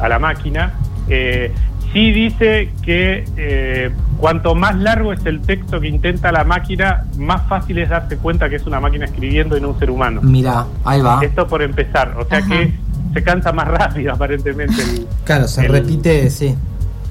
a 0.00 0.08
la 0.08 0.18
máquina. 0.18 0.72
Eh, 1.08 1.52
sí 1.92 2.12
dice 2.12 2.70
que 2.82 3.24
eh, 3.36 3.90
cuanto 4.16 4.54
más 4.54 4.76
largo 4.76 5.12
es 5.12 5.26
el 5.26 5.40
texto 5.40 5.80
que 5.80 5.88
intenta 5.88 6.30
la 6.32 6.44
máquina, 6.44 7.04
más 7.18 7.46
fácil 7.48 7.78
es 7.78 7.88
darse 7.88 8.16
cuenta 8.16 8.48
que 8.48 8.56
es 8.56 8.66
una 8.66 8.78
máquina 8.80 9.06
escribiendo 9.06 9.56
y 9.56 9.60
no 9.60 9.70
un 9.70 9.78
ser 9.78 9.90
humano. 9.90 10.20
mira, 10.22 10.66
ahí 10.84 11.00
va. 11.00 11.18
Esto 11.22 11.46
por 11.46 11.62
empezar, 11.62 12.14
o 12.16 12.24
sea 12.28 12.38
Ajá. 12.38 12.48
que 12.48 12.72
se 13.12 13.22
cansa 13.24 13.52
más 13.52 13.66
rápido 13.78 14.12
aparentemente. 14.12 14.80
el- 14.82 15.06
Claro, 15.24 15.48
se 15.48 15.66
el- 15.66 15.72
repite, 15.72 16.30
sí. 16.30 16.54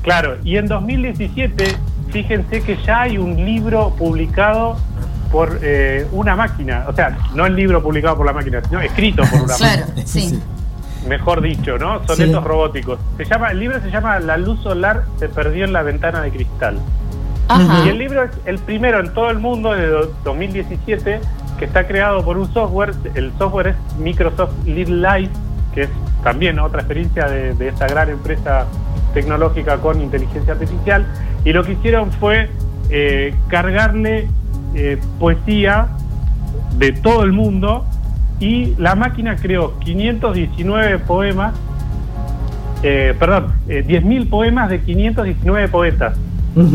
Claro, 0.02 0.38
y 0.44 0.58
en 0.58 0.68
2017, 0.68 1.76
fíjense 2.10 2.62
que 2.62 2.78
ya 2.86 3.02
hay 3.02 3.18
un 3.18 3.36
libro 3.46 3.94
publicado 3.98 4.78
por 5.32 5.60
eh, 5.62 6.08
una 6.12 6.36
máquina, 6.36 6.86
o 6.88 6.94
sea, 6.94 7.18
no 7.36 7.46
el 7.46 7.56
libro 7.56 7.84
publicado 7.84 8.18
por 8.18 8.26
la 8.26 8.34
máquina, 8.34 8.62
sino 8.68 8.80
escrito 8.82 9.24
por 9.30 9.42
una 9.42 9.56
Claro, 9.58 9.86
máquina, 9.88 10.08
sí. 10.08 10.42
mejor 11.08 11.42
dicho, 11.42 11.78
¿no? 11.78 12.06
Sonetos 12.08 12.42
Sí. 12.44 12.48
robóticos. 12.48 13.00
Se 13.18 13.26
llama, 13.26 13.52
el 13.52 13.60
libro 13.60 13.80
se 13.82 13.92
llama 13.92 14.20
La 14.20 14.38
luz 14.38 14.60
solar 14.62 15.04
se 15.18 15.30
perdió 15.30 15.66
en 15.66 15.74
la 15.74 15.84
ventana 15.84 16.22
de 16.22 16.32
cristal. 16.32 16.80
Ajá. 17.50 17.86
Y 17.86 17.90
el 17.90 17.98
libro 17.98 18.24
es 18.24 18.32
el 18.46 18.58
primero 18.60 19.00
en 19.00 19.14
todo 19.14 19.30
el 19.30 19.40
mundo 19.40 19.74
de 19.74 19.88
do- 19.88 20.14
2017 20.24 21.20
que 21.58 21.66
está 21.66 21.88
creado 21.88 22.24
por 22.24 22.38
un 22.38 22.52
software. 22.54 22.94
El 23.16 23.32
software 23.38 23.68
es 23.68 23.76
Microsoft 24.00 24.52
Little 24.66 24.98
Light, 24.98 25.32
que 25.74 25.84
es 25.84 25.90
también 26.24 26.58
otra 26.60 26.80
experiencia 26.82 27.28
de, 27.28 27.54
de 27.56 27.68
esta 27.70 27.88
gran 27.88 28.10
empresa 28.10 28.66
tecnológica 29.14 29.78
con 29.78 30.02
inteligencia 30.02 30.54
artificial. 30.54 31.06
Y 31.46 31.54
lo 31.54 31.64
que 31.64 31.74
hicieron 31.74 32.12
fue 32.12 32.50
eh, 32.90 33.34
cargarle 33.48 34.28
eh, 34.76 34.98
poesía 35.20 35.88
de 36.78 36.92
todo 36.92 37.24
el 37.24 37.32
mundo 37.32 37.86
y 38.40 38.74
la 38.78 38.96
máquina 38.96 39.36
creó 39.36 39.78
519 39.80 41.00
poemas, 41.00 41.54
eh, 42.84 43.14
perdón, 43.20 43.54
eh, 43.68 43.84
10.000 43.86 44.30
poemas 44.30 44.70
de 44.70 44.80
519 44.82 45.68
poetas 45.68 46.16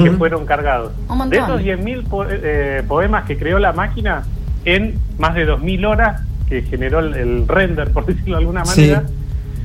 que 0.03 0.11
fueron 0.13 0.47
cargados. 0.47 0.93
De 1.31 1.37
esos 1.39 1.61
10.000 1.61 2.05
po- 2.09 2.25
eh, 2.31 2.83
poemas 2.87 3.25
que 3.25 3.37
creó 3.37 3.59
la 3.59 3.73
máquina 3.73 4.23
en 4.65 4.95
más 5.19 5.35
de 5.35 5.47
2.000 5.47 5.87
horas 5.87 6.23
que 6.49 6.63
generó 6.63 7.01
el, 7.01 7.15
el 7.15 7.49
render, 7.49 7.91
por 7.91 8.07
decirlo 8.07 8.37
de 8.37 8.41
alguna 8.43 8.65
Sí. 8.65 8.81
manera, 8.93 9.03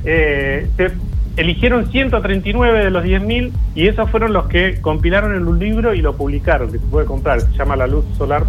eh, 0.04 0.68
se 0.76 0.90
eligieron 1.36 1.90
139 1.90 2.84
de 2.84 2.90
los 2.90 3.04
10.000 3.04 3.52
y 3.74 3.86
esos 3.86 4.10
fueron 4.10 4.32
los 4.32 4.46
que 4.46 4.80
compilaron 4.80 5.34
en 5.34 5.46
un 5.46 5.58
libro 5.58 5.94
y 5.94 6.02
lo 6.02 6.16
publicaron, 6.16 6.70
que 6.70 6.78
se 6.78 6.86
puede 6.86 7.06
comprar, 7.06 7.40
se 7.40 7.52
llama 7.52 7.76
La 7.76 7.86
luz 7.86 8.04
solar 8.18 8.44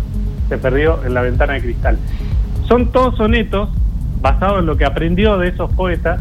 se 0.49 0.57
perdió 0.57 0.99
en 1.05 1.13
la 1.13 1.21
ventana 1.21 1.53
de 1.53 1.61
cristal. 1.61 1.97
Son 2.67 2.91
todos 2.91 3.15
sonetos 3.17 3.69
basados 4.21 4.59
en 4.59 4.65
lo 4.65 4.75
que 4.77 4.85
aprendió 4.85 5.37
de 5.37 5.47
esos 5.49 5.71
poetas, 5.73 6.19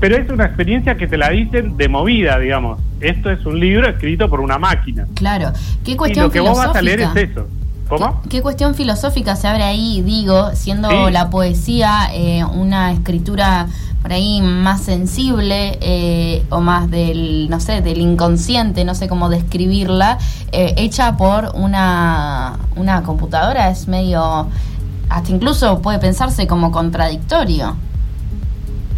pero 0.00 0.16
es 0.16 0.28
una 0.30 0.44
experiencia 0.44 0.96
que 0.96 1.06
te 1.06 1.16
la 1.16 1.30
dicen 1.30 1.76
de 1.76 1.88
movida, 1.88 2.38
digamos. 2.38 2.80
Esto 3.00 3.30
es 3.30 3.44
un 3.46 3.58
libro 3.58 3.88
escrito 3.88 4.28
por 4.28 4.40
una 4.40 4.58
máquina. 4.58 5.06
Claro. 5.14 5.52
¿Qué 5.84 5.92
Y 5.92 5.96
cuestión 5.96 6.26
lo 6.26 6.30
que 6.30 6.40
vos 6.40 6.58
vas 6.58 6.76
a 6.76 6.82
leer 6.82 6.98
filosófica? 6.98 7.24
es 7.24 7.30
eso. 7.30 7.46
¿Cómo? 7.88 8.22
¿Qué, 8.22 8.28
qué 8.28 8.42
cuestión 8.42 8.74
filosófica 8.74 9.36
se 9.36 9.48
abre 9.48 9.62
ahí, 9.64 10.02
digo, 10.02 10.50
siendo 10.54 10.88
Sí. 10.88 11.12
la 11.12 11.30
poesía 11.30 12.08
eh, 12.14 12.44
una 12.44 12.92
escritura 12.92 13.66
por 14.02 14.12
ahí 14.12 14.42
más 14.42 14.82
sensible 14.82 15.78
eh, 15.80 16.42
o 16.50 16.60
más 16.60 16.90
del, 16.90 17.48
no 17.48 17.60
sé, 17.60 17.80
del 17.80 17.98
inconsciente, 17.98 18.84
no 18.84 18.94
sé 18.94 19.08
cómo 19.08 19.28
describirla, 19.30 20.18
eh, 20.50 20.74
hecha 20.76 21.16
por 21.16 21.52
una, 21.54 22.58
una 22.74 23.02
computadora? 23.04 23.70
Es 23.70 23.86
medio, 23.86 24.48
hasta 25.08 25.30
incluso 25.30 25.80
puede 25.80 26.00
pensarse 26.00 26.46
como 26.48 26.72
contradictorio. 26.72 27.76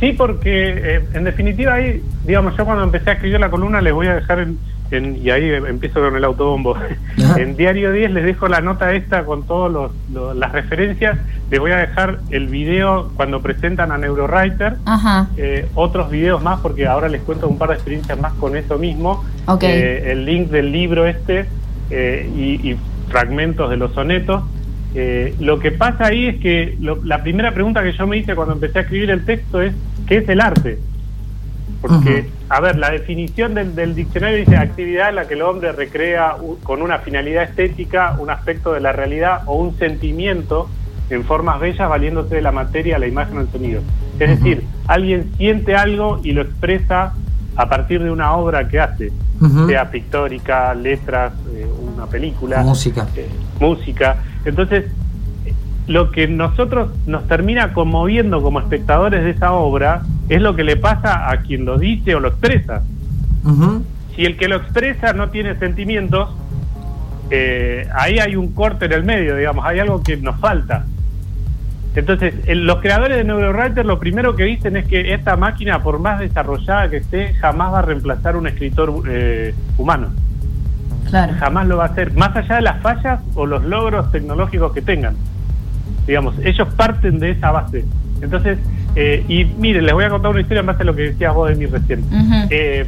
Sí, 0.01 0.13
porque 0.13 0.97
eh, 0.97 1.05
en 1.13 1.25
definitiva 1.25 1.75
ahí, 1.75 2.03
digamos, 2.27 2.57
yo 2.57 2.65
cuando 2.65 2.83
empecé 2.83 3.11
a 3.11 3.13
escribir 3.15 3.39
la 3.39 3.51
columna 3.51 3.81
les 3.81 3.93
voy 3.93 4.07
a 4.07 4.15
dejar 4.15 4.41
en, 4.41 4.59
en- 4.91 5.17
y 5.17 5.31
ahí 5.31 5.49
empiezo 5.51 6.01
con 6.01 6.17
el 6.17 6.25
autobombo. 6.25 6.77
Ajá. 6.77 7.37
en 7.41 7.57
Diario 7.57 7.93
10 7.93 8.11
les 8.13 8.25
dejo 8.25 8.49
la 8.49 8.61
nota 8.61 8.93
esta 8.95 9.25
con 9.25 9.47
todas 9.47 9.91
las 10.37 10.53
referencias. 10.53 11.19
Les 11.51 11.61
voy 11.61 11.73
a 11.73 11.77
dejar 11.79 12.19
el 12.31 12.49
video 12.49 13.11
cuando 13.17 13.41
presentan 13.41 13.93
a 13.93 13.99
NeuroWriter. 13.99 14.77
Eh, 15.37 15.67
otros 15.75 16.11
videos 16.11 16.43
más 16.43 16.61
porque 16.61 16.87
ahora 16.87 17.09
les 17.09 17.23
cuento 17.23 17.49
un 17.49 17.59
par 17.59 17.69
de 17.71 17.75
experiencias 17.77 18.19
más 18.19 18.33
con 18.35 18.57
eso 18.57 18.79
mismo. 18.79 19.25
Ok. 19.47 19.63
Eh, 19.65 20.13
el 20.13 20.25
link 20.25 20.49
del 20.51 20.73
libro 20.73 21.07
este 21.07 21.47
eh, 21.91 22.31
y, 22.37 22.71
y 22.71 22.77
fragmentos 23.09 23.69
de 23.71 23.77
los 23.77 23.93
sonetos. 23.93 24.43
Eh, 24.97 25.35
lo 25.41 25.59
que 25.59 25.73
pasa 25.73 26.07
ahí 26.07 26.27
es 26.29 26.37
que 26.41 26.77
lo- 26.81 27.03
la 27.05 27.23
primera 27.23 27.53
pregunta 27.53 27.83
que 27.83 27.93
yo 27.93 28.07
me 28.07 28.17
hice 28.17 28.35
cuando 28.35 28.55
empecé 28.55 28.79
a 28.79 28.83
escribir 28.83 29.11
el 29.11 29.25
texto 29.25 29.61
es 29.61 29.75
¿qué 30.07 30.19
es 30.19 30.29
el 30.29 30.41
arte? 30.41 30.79
Porque, 31.89 32.31
a 32.49 32.61
ver, 32.61 32.79
la 32.79 32.91
definición 32.91 33.53
del, 33.55 33.75
del 33.75 33.95
diccionario 33.95 34.39
dice 34.39 34.57
actividad 34.57 35.11
en 35.11 35.17
la 35.17 35.29
que 35.29 35.35
el 35.35 35.43
hombre 35.43 35.71
recrea 35.73 36.37
u- 36.41 36.57
con 36.63 36.81
una 36.81 36.99
finalidad 37.01 37.43
estética 37.45 38.17
un 38.19 38.31
aspecto 38.31 38.73
de 38.73 38.81
la 38.81 38.93
realidad 38.93 39.43
o 39.47 39.57
un 39.57 39.77
sentimiento 39.79 40.69
en 41.11 41.25
formas 41.25 41.61
bellas 41.61 41.87
valiéndose 41.89 42.37
de 42.37 42.41
la 42.43 42.53
materia, 42.53 42.99
la 42.99 43.07
imagen 43.07 43.37
o 43.37 43.41
el 43.43 43.49
sonido. 43.51 43.83
Es 44.19 44.31
decir, 44.31 44.65
alguien 44.87 45.31
siente 45.37 45.77
algo 45.77 46.21
y 46.25 46.33
lo 46.33 46.41
expresa 46.43 47.13
a 47.57 47.69
partir 47.69 48.03
de 48.03 48.11
una 48.11 48.35
obra 48.35 48.67
que 48.67 48.81
hace, 48.81 49.13
sea 49.67 49.91
pictórica, 49.91 50.75
letras, 50.75 51.35
eh, 51.55 51.67
una 51.95 52.07
película, 52.07 52.63
Música. 52.63 53.07
eh, 53.17 53.29
música. 53.61 54.17
Entonces, 54.47 54.87
lo 55.87 56.11
que 56.11 56.27
nosotros 56.27 56.91
nos 57.07 57.27
termina 57.29 57.75
conmoviendo 57.75 58.41
como 58.43 58.59
espectadores 58.61 59.23
de 59.23 59.31
esa 59.31 59.53
obra 59.53 60.03
es 60.29 60.41
lo 60.41 60.55
que 60.57 60.65
le 60.65 60.77
pasa 60.77 61.31
a 61.31 61.39
quien 61.39 61.65
lo 61.65 61.79
dice 61.79 62.15
o 62.15 62.21
lo 62.21 62.29
expresa. 62.29 62.83
Si 64.17 64.25
el 64.25 64.37
que 64.37 64.49
lo 64.49 64.57
expresa 64.57 65.13
no 65.13 65.29
tiene 65.31 65.55
sentimientos, 65.57 66.31
eh, 67.31 67.89
ahí 67.95 68.19
hay 68.19 68.37
un 68.37 68.53
corte 68.55 68.87
en 68.87 68.93
el 68.93 69.05
medio, 69.05 69.37
digamos, 69.37 69.65
hay 69.65 69.81
algo 69.81 70.03
que 70.03 70.17
nos 70.17 70.39
falta. 70.39 70.87
Entonces, 71.97 72.35
el- 72.47 72.67
los 72.67 72.81
creadores 72.81 73.17
de 73.17 73.25
NeuroWriter 73.25 73.87
lo 73.87 73.99
primero 74.01 74.35
que 74.35 74.45
dicen 74.45 74.77
es 74.77 74.87
que 74.87 75.15
esta 75.15 75.37
máquina, 75.37 75.83
por 75.83 76.01
más 76.01 76.19
desarrollada 76.19 76.91
que 76.91 76.97
esté, 76.99 77.35
jamás 77.35 77.73
va 77.73 77.79
a 77.81 77.83
reemplazar 77.83 78.37
un 78.37 78.47
escritor 78.47 79.03
eh, 79.09 79.55
humano. 79.79 80.09
Claro. 81.09 81.35
Jamás 81.39 81.67
lo 81.69 81.77
va 81.77 81.85
a 81.85 81.89
hacer, 81.89 82.13
más 82.15 82.35
allá 82.35 82.57
de 82.57 82.63
las 82.63 82.81
fallas 82.83 83.21
o 83.35 83.47
los 83.47 83.63
logros 83.63 84.11
tecnológicos 84.11 84.73
que 84.73 84.83
tengan. 84.83 85.15
Digamos, 86.07 86.35
ellos 86.43 86.67
parten 86.75 87.21
de 87.21 87.31
esa 87.31 87.53
base. 87.53 87.85
Entonces, 88.21 88.59
eh, 88.97 89.25
y 89.29 89.45
miren, 89.45 89.85
les 89.85 89.95
voy 89.95 90.05
a 90.05 90.11
contar 90.11 90.31
una 90.31 90.41
historia 90.41 90.61
en 90.61 90.67
base 90.67 90.83
a 90.83 90.87
lo 90.87 90.95
que 90.95 91.03
decías 91.03 91.35
vos 91.35 91.49
de 91.49 91.57
mí 91.57 91.67
recién. 91.67 92.05
Eh, 92.51 92.87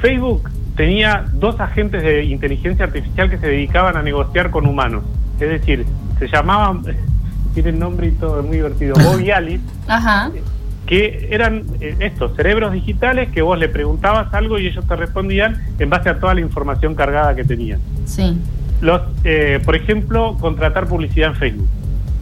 Facebook 0.00 0.50
tenía 0.76 1.26
dos 1.34 1.60
agentes 1.60 2.02
de 2.02 2.24
inteligencia 2.24 2.86
artificial 2.86 3.30
que 3.30 3.38
se 3.38 3.46
dedicaban 3.46 3.96
a 3.96 4.02
negociar 4.02 4.50
con 4.50 4.66
humanos. 4.66 5.04
Es 5.38 5.48
decir, 5.48 5.84
se 6.18 6.28
llamaban, 6.28 6.82
tienen 7.54 7.78
nombre 7.78 8.08
y 8.08 8.12
todo, 8.12 8.40
es 8.40 8.46
muy 8.46 8.56
divertido, 8.56 8.94
Bob 8.96 9.20
y 9.20 9.30
Alice, 9.32 9.64
Ajá. 9.88 10.30
que 10.86 11.28
eran 11.30 11.64
eh, 11.80 11.96
estos 12.00 12.34
cerebros 12.36 12.72
digitales 12.72 13.30
que 13.30 13.42
vos 13.42 13.58
le 13.58 13.68
preguntabas 13.68 14.32
algo 14.32 14.58
y 14.58 14.66
ellos 14.66 14.86
te 14.86 14.96
respondían 14.96 15.60
en 15.78 15.90
base 15.90 16.08
a 16.08 16.18
toda 16.18 16.34
la 16.34 16.40
información 16.40 16.94
cargada 16.94 17.34
que 17.34 17.44
tenían. 17.44 17.80
Sí. 18.06 18.38
Los, 18.80 19.02
eh, 19.24 19.60
por 19.64 19.76
ejemplo, 19.76 20.36
contratar 20.40 20.86
publicidad 20.88 21.30
en 21.30 21.36
Facebook. 21.36 21.68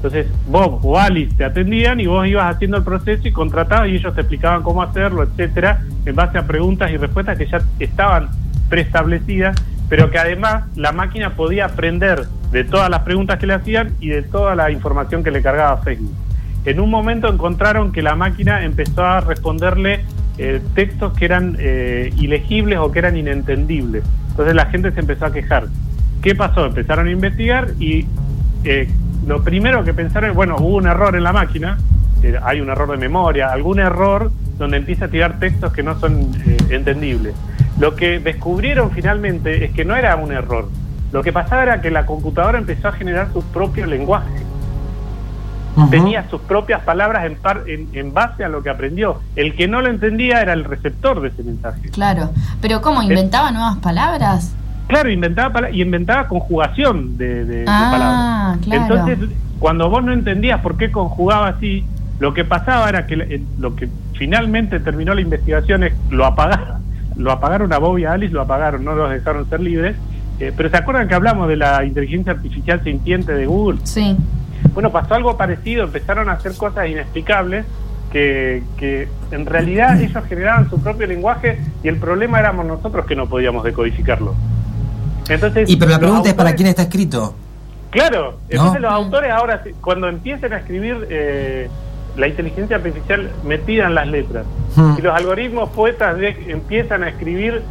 Entonces, 0.03 0.29
Bob 0.49 0.81
o 0.83 0.99
Alice 0.99 1.37
te 1.37 1.45
atendían 1.45 2.01
y 2.01 2.07
vos 2.07 2.27
ibas 2.27 2.55
haciendo 2.55 2.79
el 2.79 2.85
proceso 2.85 3.29
y 3.29 3.33
contratabas 3.33 3.91
y 3.91 3.97
ellos 3.97 4.15
te 4.15 4.23
explicaban 4.23 4.63
cómo 4.63 4.83
hacerlo, 4.83 5.23
etcétera, 5.23 5.83
en 6.07 6.17
base 6.17 6.39
a 6.39 6.47
preguntas 6.47 6.91
y 6.91 6.97
respuestas 6.97 7.37
que 7.37 7.47
ya 7.47 7.61
estaban 7.79 8.31
preestablecidas, 8.71 9.63
pero 9.91 10.11
que 10.11 10.19
además 10.19 10.65
la 10.75 10.93
máquina 10.93 11.35
podía 11.35 11.67
aprender 11.67 12.25
de 12.51 12.65
todas 12.65 12.89
las 12.89 13.01
preguntas 13.01 13.39
que 13.39 13.47
le 13.47 13.53
hacían 13.53 13.93
y 14.01 14.09
de 14.09 14.23
toda 14.23 14.55
la 14.55 14.71
información 14.71 15.23
que 15.23 15.31
le 15.31 15.43
cargaba 15.43 15.77
Facebook. 15.83 16.15
En 16.65 16.81
un 16.81 16.89
momento 16.89 17.29
encontraron 17.29 17.93
que 17.93 18.01
la 18.01 18.15
máquina 18.15 18.65
empezó 18.65 19.05
a 19.05 19.21
responderle 19.21 20.01
eh, 20.39 20.63
textos 20.75 21.13
que 21.13 21.27
eran 21.27 21.57
eh, 21.59 22.11
ilegibles 22.17 22.79
o 22.79 22.91
que 22.91 23.01
eran 23.01 23.19
inentendibles. 23.19 24.03
Entonces 24.31 24.55
la 24.55 24.65
gente 24.67 24.93
se 24.93 25.01
empezó 25.01 25.27
a 25.27 25.33
quejar. 25.33 25.67
¿Qué 26.23 26.35
pasó? 26.35 26.65
Empezaron 26.65 27.09
a 27.09 27.11
investigar 27.11 27.69
y 27.79 28.07
eh, 28.65 28.89
lo 29.27 29.43
primero 29.43 29.85
que 29.85 29.95
pensaron 29.95 30.31
es, 30.31 30.37
bueno, 30.37 30.57
hubo 30.59 30.77
un 30.77 30.87
error 30.87 31.15
en 31.17 31.23
la 31.23 31.33
máquina, 31.33 31.79
eh, 32.23 32.39
hay 32.43 32.61
un 32.61 32.69
error 32.71 32.91
de 32.91 32.97
memoria, 32.97 33.53
algún 33.53 33.81
error 33.81 34.31
donde 34.59 34.77
empieza 34.77 35.07
a 35.07 35.09
tirar 35.09 35.39
textos 35.39 35.73
que 35.73 35.83
no 35.83 35.99
son 35.99 36.33
eh, 36.47 36.57
entendibles. 36.71 37.35
Lo 37.79 37.97
que 37.97 38.19
descubrieron 38.21 38.91
finalmente 38.91 39.65
es 39.65 39.73
que 39.73 39.85
no 39.85 39.97
era 39.97 40.17
un 40.17 40.33
error. 40.33 40.69
Lo 41.13 41.23
que 41.23 41.33
pasaba 41.33 41.63
era 41.63 41.81
que 41.81 41.91
la 41.91 42.07
computadora 42.07 42.59
empezó 42.59 42.89
a 42.89 42.93
generar 42.93 43.33
su 43.33 43.43
propio 43.43 43.87
lenguaje. 43.87 44.29
Tenía 45.89 46.29
sus 46.29 46.41
propias 46.43 46.83
palabras 46.83 47.25
en, 47.25 47.37
par- 47.37 47.63
en, 47.67 47.89
en 47.95 48.13
base 48.13 48.45
a 48.45 48.49
lo 48.49 48.63
que 48.63 48.69
aprendió. 48.69 49.21
El 49.35 49.55
que 49.55 49.67
no 49.67 49.81
lo 49.81 49.89
entendía 49.89 50.43
era 50.43 50.53
el 50.53 50.65
receptor 50.65 51.23
de 51.23 51.29
ese 51.29 51.43
mensaje. 51.43 51.89
Claro. 51.91 52.31
Pero 52.61 52.83
¿cómo? 52.83 53.03
¿Inventaba 53.03 53.51
nuevas 53.51 53.79
palabras? 53.79 54.53
Claro, 54.91 55.11
inventaba 55.11 55.71
y 55.71 55.83
inventaba 55.83 56.29
conjugación 56.29 57.17
de, 57.17 57.45
de- 57.45 57.57
de 57.61 57.65
Ah, 57.67 57.89
palabras. 57.93 58.59
claro. 58.65 58.83
Entonces, 58.83 59.37
cuando 59.59 59.89
vos 59.89 60.03
no 60.05 60.13
entendías 60.13 60.61
por 60.61 60.77
qué 60.77 60.91
conjugaba 60.91 61.49
así, 61.49 61.85
lo 62.19 62.35
que 62.35 62.45
pasaba 62.45 62.89
era 62.89 63.07
que 63.07 63.15
eh, 63.15 63.43
lo 63.59 63.75
que 63.77 63.89
finalmente 64.15 64.79
terminó 64.81 65.15
la 65.15 65.21
investigación 65.23 65.85
es 65.85 65.93
lo 66.11 66.27
apagaron, 66.27 66.83
lo 67.17 67.33
apagaron 67.33 67.73
a 67.73 67.79
Bob 67.79 67.99
y 67.99 68.05
a 68.05 68.13
Alice, 68.13 68.33
lo 68.33 68.43
apagaron, 68.43 68.85
no 68.85 68.95
los 68.95 69.11
dejaron 69.11 69.49
ser 69.49 69.61
libres. 69.61 69.97
Eh, 70.39 70.53
pero 70.57 70.69
¿se 70.71 70.77
acuerdan 70.77 71.07
que 71.09 71.15
hablamos 71.15 71.49
de 71.49 71.57
la 71.57 71.85
inteligencia 71.85 72.33
artificial 72.33 72.83
sintiente 72.83 73.33
de 73.33 73.47
Google? 73.47 73.79
Sí. 73.85 74.17
Bueno, 74.75 74.91
pasó 74.91 75.15
algo 75.15 75.37
parecido, 75.37 75.85
empezaron 75.85 76.29
a 76.29 76.33
hacer 76.33 76.55
cosas 76.57 76.89
inexplicables 76.89 77.65
que, 78.13 78.63
que 78.77 79.09
en 79.31 79.47
realidad 79.47 80.01
ellos 80.01 80.25
generaban 80.29 80.69
su 80.69 80.81
propio 80.83 81.07
lenguaje 81.07 81.59
y 81.83 81.89
el 81.89 81.97
problema 81.97 82.39
éramos 82.41 82.67
nosotros 82.67 83.07
que 83.07 83.15
no 83.17 83.27
podíamos 83.27 83.65
decodificarlo. 83.65 84.35
Entonces, 85.31 85.71
y 85.71 85.77
pero 85.77 85.91
la 85.91 85.99
pregunta 85.99 86.29
es 86.29 86.35
para 86.35 86.55
quién 86.55 86.69
está 86.69 86.83
escrito. 86.83 87.35
Claro, 87.91 88.39
entonces 88.49 88.81
los 88.81 88.93
autores 88.93 89.31
ahora, 89.33 89.63
cuando 89.81 90.09
empiecen 90.09 90.53
a 90.53 90.59
escribir 90.59 91.07
eh, 91.11 91.69
la 92.17 92.29
inteligencia 92.29 92.77
artificial 92.77 93.31
metida 93.45 93.87
en 93.87 93.95
las 93.95 94.07
letras, 94.07 94.45
hmm. 94.77 94.97
si 94.97 95.03
los 95.03 95.15
algoritmos 95.15 95.71
poetas 95.71 96.17
empiezan 96.47 97.03
a 97.03 97.09
escribir, 97.09 97.63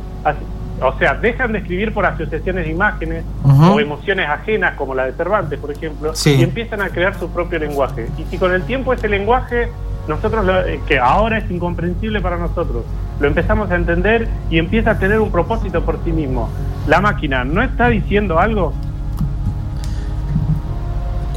o 0.82 0.98
sea, 1.00 1.14
dejan 1.16 1.54
de 1.54 1.60
escribir 1.60 1.94
por 1.94 2.06
asociaciones 2.06 2.66
de 2.66 2.72
imágenes 2.72 3.24
o 3.44 3.80
emociones 3.80 4.28
ajenas, 4.28 4.76
como 4.76 4.94
la 4.94 5.06
de 5.06 5.14
Cervantes, 5.14 5.58
por 5.60 5.72
ejemplo, 5.72 6.14
y 6.26 6.44
empiezan 6.44 6.82
a 6.82 6.90
crear 6.90 7.18
su 7.18 7.30
propio 7.30 7.60
lenguaje. 7.60 8.08
Y 8.18 8.24
si 8.30 8.38
con 8.38 8.54
el 8.54 8.64
tiempo 8.64 8.94
ese 8.94 9.08
lenguaje, 9.08 9.70
nosotros, 10.10 10.46
eh, 10.68 10.82
que 10.86 11.00
ahora 11.00 11.38
es 11.38 11.50
incomprensible 11.50 12.20
para 12.20 12.38
nosotros, 12.38 12.84
lo 13.20 13.28
empezamos 13.28 13.72
a 13.72 13.76
entender 13.76 14.28
y 14.50 14.58
empieza 14.58 14.92
a 14.92 15.00
tener 15.00 15.20
un 15.20 15.32
propósito 15.32 15.84
por 15.86 16.04
sí 16.04 16.12
mismo. 16.12 16.50
La 16.88 17.00
máquina 17.00 17.46
no 17.46 17.62
está 17.62 17.88
diciendo 17.88 18.40
algo, 18.40 18.74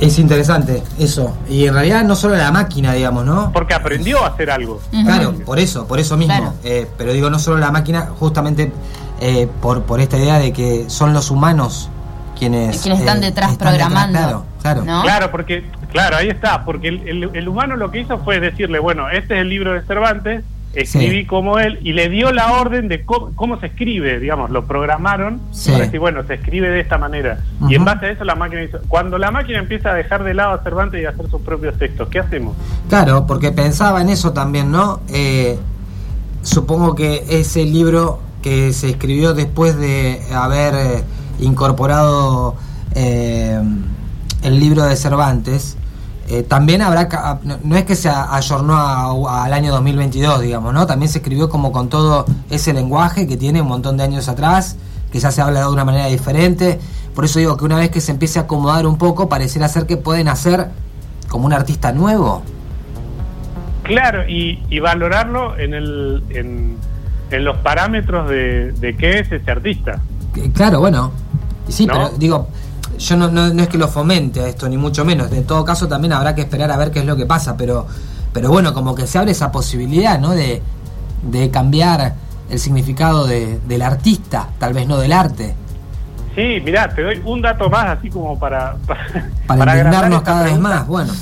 es 0.02 0.18
interesante 0.18 0.82
eso. 0.98 1.36
Y 1.48 1.66
en 1.66 1.74
realidad 1.74 2.02
no 2.02 2.16
solo 2.16 2.34
la 2.34 2.50
máquina, 2.50 2.92
digamos, 2.92 3.24
¿no? 3.24 3.52
Porque 3.52 3.72
aprendió 3.72 4.24
a 4.24 4.28
hacer 4.28 4.50
algo. 4.50 4.80
Claro, 4.90 5.32
por 5.46 5.60
eso, 5.60 5.86
por 5.86 6.00
eso 6.00 6.16
mismo. 6.16 6.54
Eh, 6.64 6.88
pero 6.98 7.12
digo, 7.12 7.30
no 7.30 7.38
solo 7.38 7.58
la 7.58 7.70
máquina, 7.70 8.08
justamente 8.18 8.72
eh, 9.20 9.48
por, 9.60 9.84
por 9.84 10.00
esta 10.00 10.18
idea 10.18 10.40
de 10.40 10.52
que 10.52 10.90
son 10.90 11.12
los 11.12 11.30
humanos 11.30 11.88
quienes, 12.36 12.80
quienes 12.80 12.98
están 12.98 13.18
eh, 13.18 13.26
detrás 13.26 13.56
programando. 13.56 14.18
claro, 14.18 14.44
claro. 14.82 15.02
claro, 15.02 15.30
porque, 15.30 15.64
claro, 15.92 16.16
ahí 16.16 16.28
está. 16.28 16.64
Porque 16.64 16.88
el, 16.88 17.30
el 17.32 17.48
humano 17.48 17.76
lo 17.76 17.90
que 17.90 18.00
hizo 18.00 18.18
fue 18.18 18.40
decirle, 18.40 18.78
bueno, 18.78 19.08
este 19.10 19.34
es 19.34 19.40
el 19.40 19.48
libro 19.48 19.72
de 19.72 19.82
Cervantes, 19.82 20.42
escribí 20.74 21.26
como 21.26 21.58
él 21.58 21.78
y 21.82 21.92
le 21.92 22.08
dio 22.08 22.32
la 22.32 22.52
orden 22.52 22.88
de 22.88 23.04
cómo, 23.04 23.60
se 23.60 23.66
escribe, 23.66 24.18
digamos, 24.18 24.50
lo 24.50 24.64
programaron 24.66 25.40
para 25.66 25.78
decir, 25.78 26.00
bueno, 26.00 26.24
se 26.26 26.34
escribe 26.34 26.68
de 26.68 26.80
esta 26.80 26.98
manera. 26.98 27.40
Y 27.68 27.74
en 27.74 27.84
base 27.84 28.06
a 28.06 28.10
eso 28.10 28.24
la 28.24 28.34
máquina 28.34 28.62
hizo. 28.62 28.78
Cuando 28.88 29.18
la 29.18 29.30
máquina 29.30 29.58
empieza 29.58 29.90
a 29.90 29.94
dejar 29.94 30.24
de 30.24 30.34
lado 30.34 30.52
a 30.52 30.62
Cervantes 30.62 31.02
y 31.02 31.04
a 31.04 31.10
hacer 31.10 31.28
sus 31.28 31.42
propios 31.42 31.78
textos, 31.78 32.08
¿qué 32.08 32.20
hacemos? 32.20 32.56
Claro, 32.88 33.26
porque 33.26 33.52
pensaba 33.52 34.00
en 34.00 34.08
eso 34.08 34.32
también, 34.32 34.70
¿no? 34.70 35.00
Eh, 35.08 35.58
supongo 36.42 36.94
que 36.94 37.24
ese 37.28 37.64
libro 37.64 38.20
que 38.42 38.72
se 38.72 38.90
escribió 38.90 39.34
después 39.34 39.76
de 39.76 40.20
haber 40.34 40.74
eh, 40.74 41.04
incorporado 41.38 42.56
eh, 42.94 43.60
el 44.42 44.58
libro 44.58 44.84
de 44.84 44.96
Cervantes, 44.96 45.76
eh, 46.32 46.42
también 46.44 46.80
habrá, 46.80 47.40
no, 47.62 47.76
es 47.76 47.84
que 47.84 47.94
se 47.94 48.08
ayornó 48.08 49.28
al 49.28 49.52
año 49.52 49.70
2022, 49.70 50.40
digamos, 50.40 50.72
¿no? 50.72 50.86
También 50.86 51.12
se 51.12 51.18
escribió 51.18 51.50
como 51.50 51.72
con 51.72 51.90
todo 51.90 52.24
ese 52.48 52.72
lenguaje 52.72 53.26
que 53.26 53.36
tiene 53.36 53.60
un 53.60 53.68
montón 53.68 53.98
de 53.98 54.04
años 54.04 54.30
atrás, 54.30 54.78
que 55.12 55.18
ya 55.18 55.30
se 55.30 55.42
habla 55.42 55.60
de 55.60 55.66
una 55.66 55.84
manera 55.84 56.06
diferente. 56.06 56.80
Por 57.14 57.26
eso 57.26 57.38
digo 57.38 57.58
que 57.58 57.66
una 57.66 57.76
vez 57.76 57.90
que 57.90 58.00
se 58.00 58.12
empiece 58.12 58.38
a 58.38 58.42
acomodar 58.42 58.86
un 58.86 58.96
poco, 58.96 59.28
pareciera 59.28 59.68
ser 59.68 59.84
que 59.84 59.98
pueden 59.98 60.26
hacer 60.28 60.68
como 61.28 61.44
un 61.44 61.52
artista 61.52 61.92
nuevo. 61.92 62.42
Claro, 63.82 64.26
y, 64.26 64.80
valorarlo 64.80 65.58
en, 65.58 65.74
el, 65.74 66.22
en, 66.30 67.44
los 67.44 67.58
parámetros 67.58 68.30
de, 68.30 68.72
de 68.72 68.96
qué 68.96 69.18
es 69.18 69.30
ese 69.30 69.50
artista. 69.50 70.00
Claro, 70.54 70.80
bueno. 70.80 71.12
Sí, 71.68 71.86
pero 71.86 72.08
digo, 72.16 72.48
yo 73.02 73.16
no, 73.16 73.28
no, 73.28 73.62
es 73.62 73.68
que 73.68 73.78
lo 73.78 73.88
fomente 73.88 74.40
a 74.40 74.48
esto, 74.48 74.68
ni 74.68 74.76
mucho 74.76 75.04
menos. 75.04 75.30
En 75.32 75.44
todo 75.44 75.64
caso, 75.64 75.88
también 75.88 76.12
habrá 76.12 76.34
que 76.34 76.42
esperar 76.42 76.70
a 76.70 76.76
ver 76.76 76.90
qué 76.90 77.00
es 77.00 77.04
lo 77.04 77.16
que 77.16 77.26
pasa, 77.26 77.56
pero, 77.56 77.86
pero 78.32 78.48
bueno, 78.50 78.72
como 78.72 78.94
que 78.94 79.06
se 79.06 79.18
abre 79.18 79.32
esa 79.32 79.50
posibilidad, 79.50 80.18
¿no? 80.18 80.30
De, 80.30 80.62
de 81.22 81.50
cambiar 81.50 82.14
el 82.48 82.58
significado 82.58 83.26
de, 83.26 83.58
del 83.66 83.82
artista, 83.82 84.48
tal 84.58 84.72
vez 84.72 84.86
no 84.86 84.98
del 84.98 85.12
arte. 85.12 85.54
Sí, 86.34 86.62
mirá, 86.64 86.88
te 86.88 87.02
doy 87.02 87.20
un 87.24 87.42
dato 87.42 87.68
más, 87.68 87.98
así 87.98 88.08
como 88.08 88.38
para... 88.38 88.76
Para, 89.46 89.66
para, 89.66 90.22
cada 90.22 90.44
vez 90.44 90.58
más, 90.58 90.86
bueno. 90.86 91.12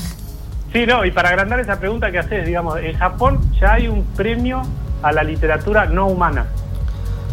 Sí, 0.72 0.86
no, 0.86 1.04
y 1.04 1.10
para 1.10 1.30
agrandar 1.30 1.58
esa 1.58 1.80
pregunta 1.80 2.12
que 2.12 2.18
haces, 2.20 2.46
digamos, 2.46 2.78
en 2.78 2.96
Japón 2.96 3.40
ya 3.60 3.72
hay 3.72 3.88
un 3.88 4.04
premio 4.04 4.62
a 5.02 5.10
la 5.10 5.24
literatura 5.24 5.86
no 5.86 6.06
humana. 6.06 6.46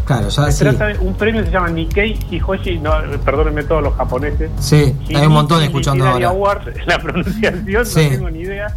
Claro, 0.08 0.30
ya 0.30 0.50
se 0.50 0.64
trata 0.64 0.86
de 0.86 0.98
un 1.00 1.12
premio 1.12 1.42
que 1.42 1.48
se 1.48 1.52
llama 1.52 1.68
Nikkei 1.68 2.18
Hihoshi, 2.30 2.78
no, 2.78 2.92
perdónenme 3.26 3.62
todos 3.64 3.82
los 3.82 3.94
japoneses. 3.94 4.50
Sí, 4.58 4.96
hay 5.14 5.26
un 5.26 5.34
montón 5.34 5.62
escuchando 5.62 6.08
ahora. 6.08 6.28
Award, 6.28 6.62
la 6.86 6.98
pronunciación, 6.98 7.66
no 7.70 7.84
tengo 7.84 8.30
ni 8.30 8.38
idea. 8.38 8.74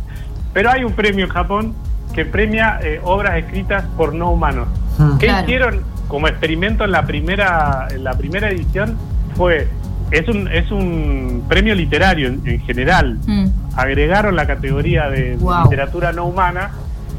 Pero 0.52 0.72
hay 0.72 0.84
un 0.84 0.92
premio 0.92 1.24
en 1.24 1.32
Japón 1.32 1.74
que 2.14 2.26
premia 2.26 2.82
eh, 2.84 3.00
obras 3.02 3.38
escritas 3.38 3.86
por 3.96 4.14
no 4.14 4.30
humanos. 4.30 4.68
Hmm. 4.98 5.20
¿Qué 5.20 5.32
hicieron 5.42 5.84
como 6.10 6.28
experimento 6.28 6.84
en 6.84 6.92
la 6.92 7.06
primera, 7.06 7.88
en 7.90 8.04
la 8.04 8.14
primera 8.16 8.50
edición? 8.50 8.98
Fue 9.38 9.70
es 10.12 10.28
un, 10.28 10.50
es 10.50 10.70
un 10.70 11.46
premio 11.48 11.74
literario 11.76 12.28
en, 12.28 12.60
general. 12.60 13.20
Hmm. 13.26 13.46
Agregaron 13.78 14.36
la 14.36 14.46
categoría 14.46 15.10
de 15.10 15.38
literatura 15.64 16.12
no 16.12 16.26
humana 16.26 16.72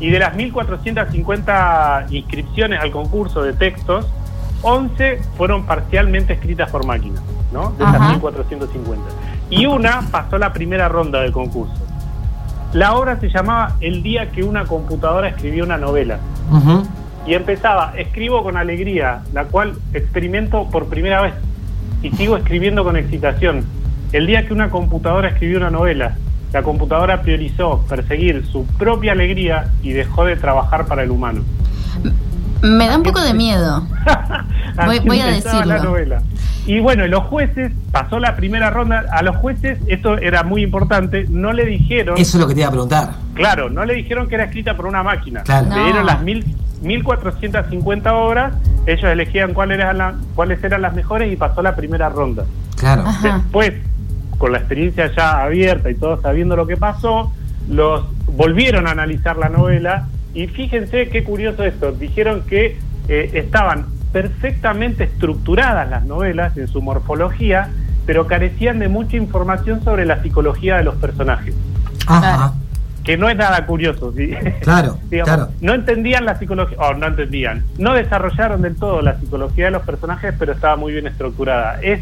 y 0.03 0.11
de 0.11 0.19
las 0.19 0.35
1.450 0.35 2.11
inscripciones 2.11 2.81
al 2.81 2.91
concurso 2.91 3.41
de 3.45 3.53
textos, 3.53 4.05
11 4.63 5.21
fueron 5.37 5.65
parcialmente 5.65 6.33
escritas 6.33 6.73
por 6.73 6.85
máquina, 6.85 7.21
¿no? 7.53 7.71
De 7.79 7.85
esas 7.85 8.01
1.450. 8.21 8.97
Y 9.49 9.67
una 9.67 10.03
pasó 10.11 10.39
la 10.39 10.53
primera 10.53 10.89
ronda 10.89 11.21
del 11.21 11.31
concurso. 11.31 11.75
La 12.73 12.95
obra 12.95 13.21
se 13.21 13.29
llamaba 13.29 13.77
El 13.81 14.03
día 14.03 14.33
que 14.33 14.43
una 14.43 14.65
computadora 14.65 15.29
escribió 15.29 15.63
una 15.63 15.79
novela. 15.79 16.19
Y 17.25 17.35
empezaba, 17.35 17.93
escribo 17.97 18.43
con 18.43 18.57
alegría, 18.57 19.23
la 19.33 19.45
cual 19.45 19.75
experimento 19.95 20.69
por 20.69 20.87
primera 20.87 21.21
vez. 21.23 21.35
Y 22.03 22.11
sigo 22.11 22.37
escribiendo 22.37 22.83
con 22.83 22.97
excitación. 22.97 23.65
El 24.13 24.27
día 24.27 24.49
que 24.49 24.53
una 24.53 24.69
computadora 24.69 25.29
escribió 25.29 25.59
una 25.59 25.71
novela 25.71 26.17
la 26.53 26.63
computadora 26.63 27.23
priorizó 27.23 27.85
perseguir 27.89 28.47
su 28.47 28.67
propia 28.67 29.13
alegría 29.13 29.73
y 29.83 29.93
dejó 29.93 30.25
de 30.25 30.37
trabajar 30.37 30.87
para 30.87 31.03
el 31.03 31.11
humano. 31.11 31.43
Me 32.63 32.87
da 32.87 32.97
un 32.97 33.03
poco 33.03 33.21
de 33.21 33.35
miedo. 33.35 33.87
voy, 35.05 35.21
a 35.21 35.27
decirlo. 35.27 35.65
La 35.65 35.79
novela. 35.83 36.23
Y 36.65 36.79
bueno, 36.79 37.07
los 37.09 37.25
jueces, 37.25 37.73
pasó 37.91 38.21
la 38.21 38.37
primera 38.37 38.71
ronda, 38.71 39.05
a 39.11 39.23
los 39.23 39.37
jueces, 39.37 39.79
esto 39.89 40.17
era 40.19 40.45
muy 40.45 40.63
importante, 40.63 41.27
no 41.29 41.53
le 41.53 41.65
dijeron... 41.65 42.17
Eso 42.17 42.37
es 42.37 42.41
lo 42.41 42.47
que 42.47 42.55
te 42.55 42.61
iba 42.61 42.69
a 42.69 42.73
preguntar. 42.73 43.11
Claro, 43.35 43.69
no 43.69 43.85
le 43.85 43.95
dijeron 43.95 44.29
que 44.29 44.37
era 44.37 44.45
escrita 44.45 44.77
por 44.77 44.87
una 44.87 45.03
máquina. 45.03 45.43
Le 45.45 45.83
dieron 45.83 46.07
las 46.07 46.23
mil, 46.23 46.45
1450 46.83 48.15
obras, 48.15 48.55
ellos 48.87 49.05
elegían 49.05 49.55
cuáles 49.55 49.81
eran, 49.81 50.21
cuáles 50.37 50.63
eran 50.63 50.83
las 50.83 50.95
mejores 50.95 51.33
y 51.33 51.37
pasó 51.37 51.63
la 51.63 51.75
primera 51.75 52.09
ronda. 52.09 52.45
Claro. 52.77 53.05
Después, 53.23 53.75
con 54.43 54.51
la 54.51 54.59
experiencia 54.59 55.09
ya 55.17 55.45
abierta 55.45 55.89
y 55.89 55.95
todos 55.95 56.21
sabiendo 56.21 56.57
lo 56.57 56.67
que 56.67 56.77
pasó, 56.77 57.33
los 57.69 58.05
volvieron 58.27 58.89
a 58.89 58.91
analizar 58.91 59.37
la 59.37 59.49
novela 59.49 60.09
y 60.35 60.49
fíjense 60.49 61.11
qué 61.11 61.23
curioso 61.23 61.63
esto, 61.63 61.93
dijeron 61.93 62.43
que 62.49 62.77
eh, 63.07 63.31
estaban 63.35 63.87
perfectamente 64.13 65.05
estructuradas 65.05 65.89
las 65.89 66.05
novelas 66.07 66.57
en 66.57 66.67
su 66.67 66.83
morfología, 66.83 67.71
pero 68.05 68.27
carecían 68.27 68.81
de 68.81 68.89
mucha 68.89 69.17
información 69.17 69.85
sobre 69.85 70.07
la 70.07 70.21
psicología 70.21 70.77
de 70.79 70.83
los 70.83 70.97
personajes. 70.97 71.55
Ajá. 72.09 72.55
Que 73.05 73.17
no 73.17 73.29
es 73.29 73.37
nada 73.37 73.65
curioso. 73.65 74.13
¿sí? 74.13 74.35
Claro, 74.63 74.99
claro. 75.09 75.51
No 75.61 75.73
entendían 75.73 76.25
la 76.25 76.37
psicología, 76.37 76.79
o 76.79 76.95
no 76.95 77.07
entendían, 77.07 77.63
no 77.79 77.95
desarrollaron 77.95 78.61
del 78.63 78.75
todo 78.75 79.03
la 79.03 79.21
psicología 79.21 79.67
de 79.67 79.71
los 79.71 79.83
personajes, 79.83 80.35
pero 80.37 80.51
estaba 80.51 80.75
muy 80.75 80.93
bien 80.95 81.07
estructurada. 81.07 81.81
Es 81.81 82.01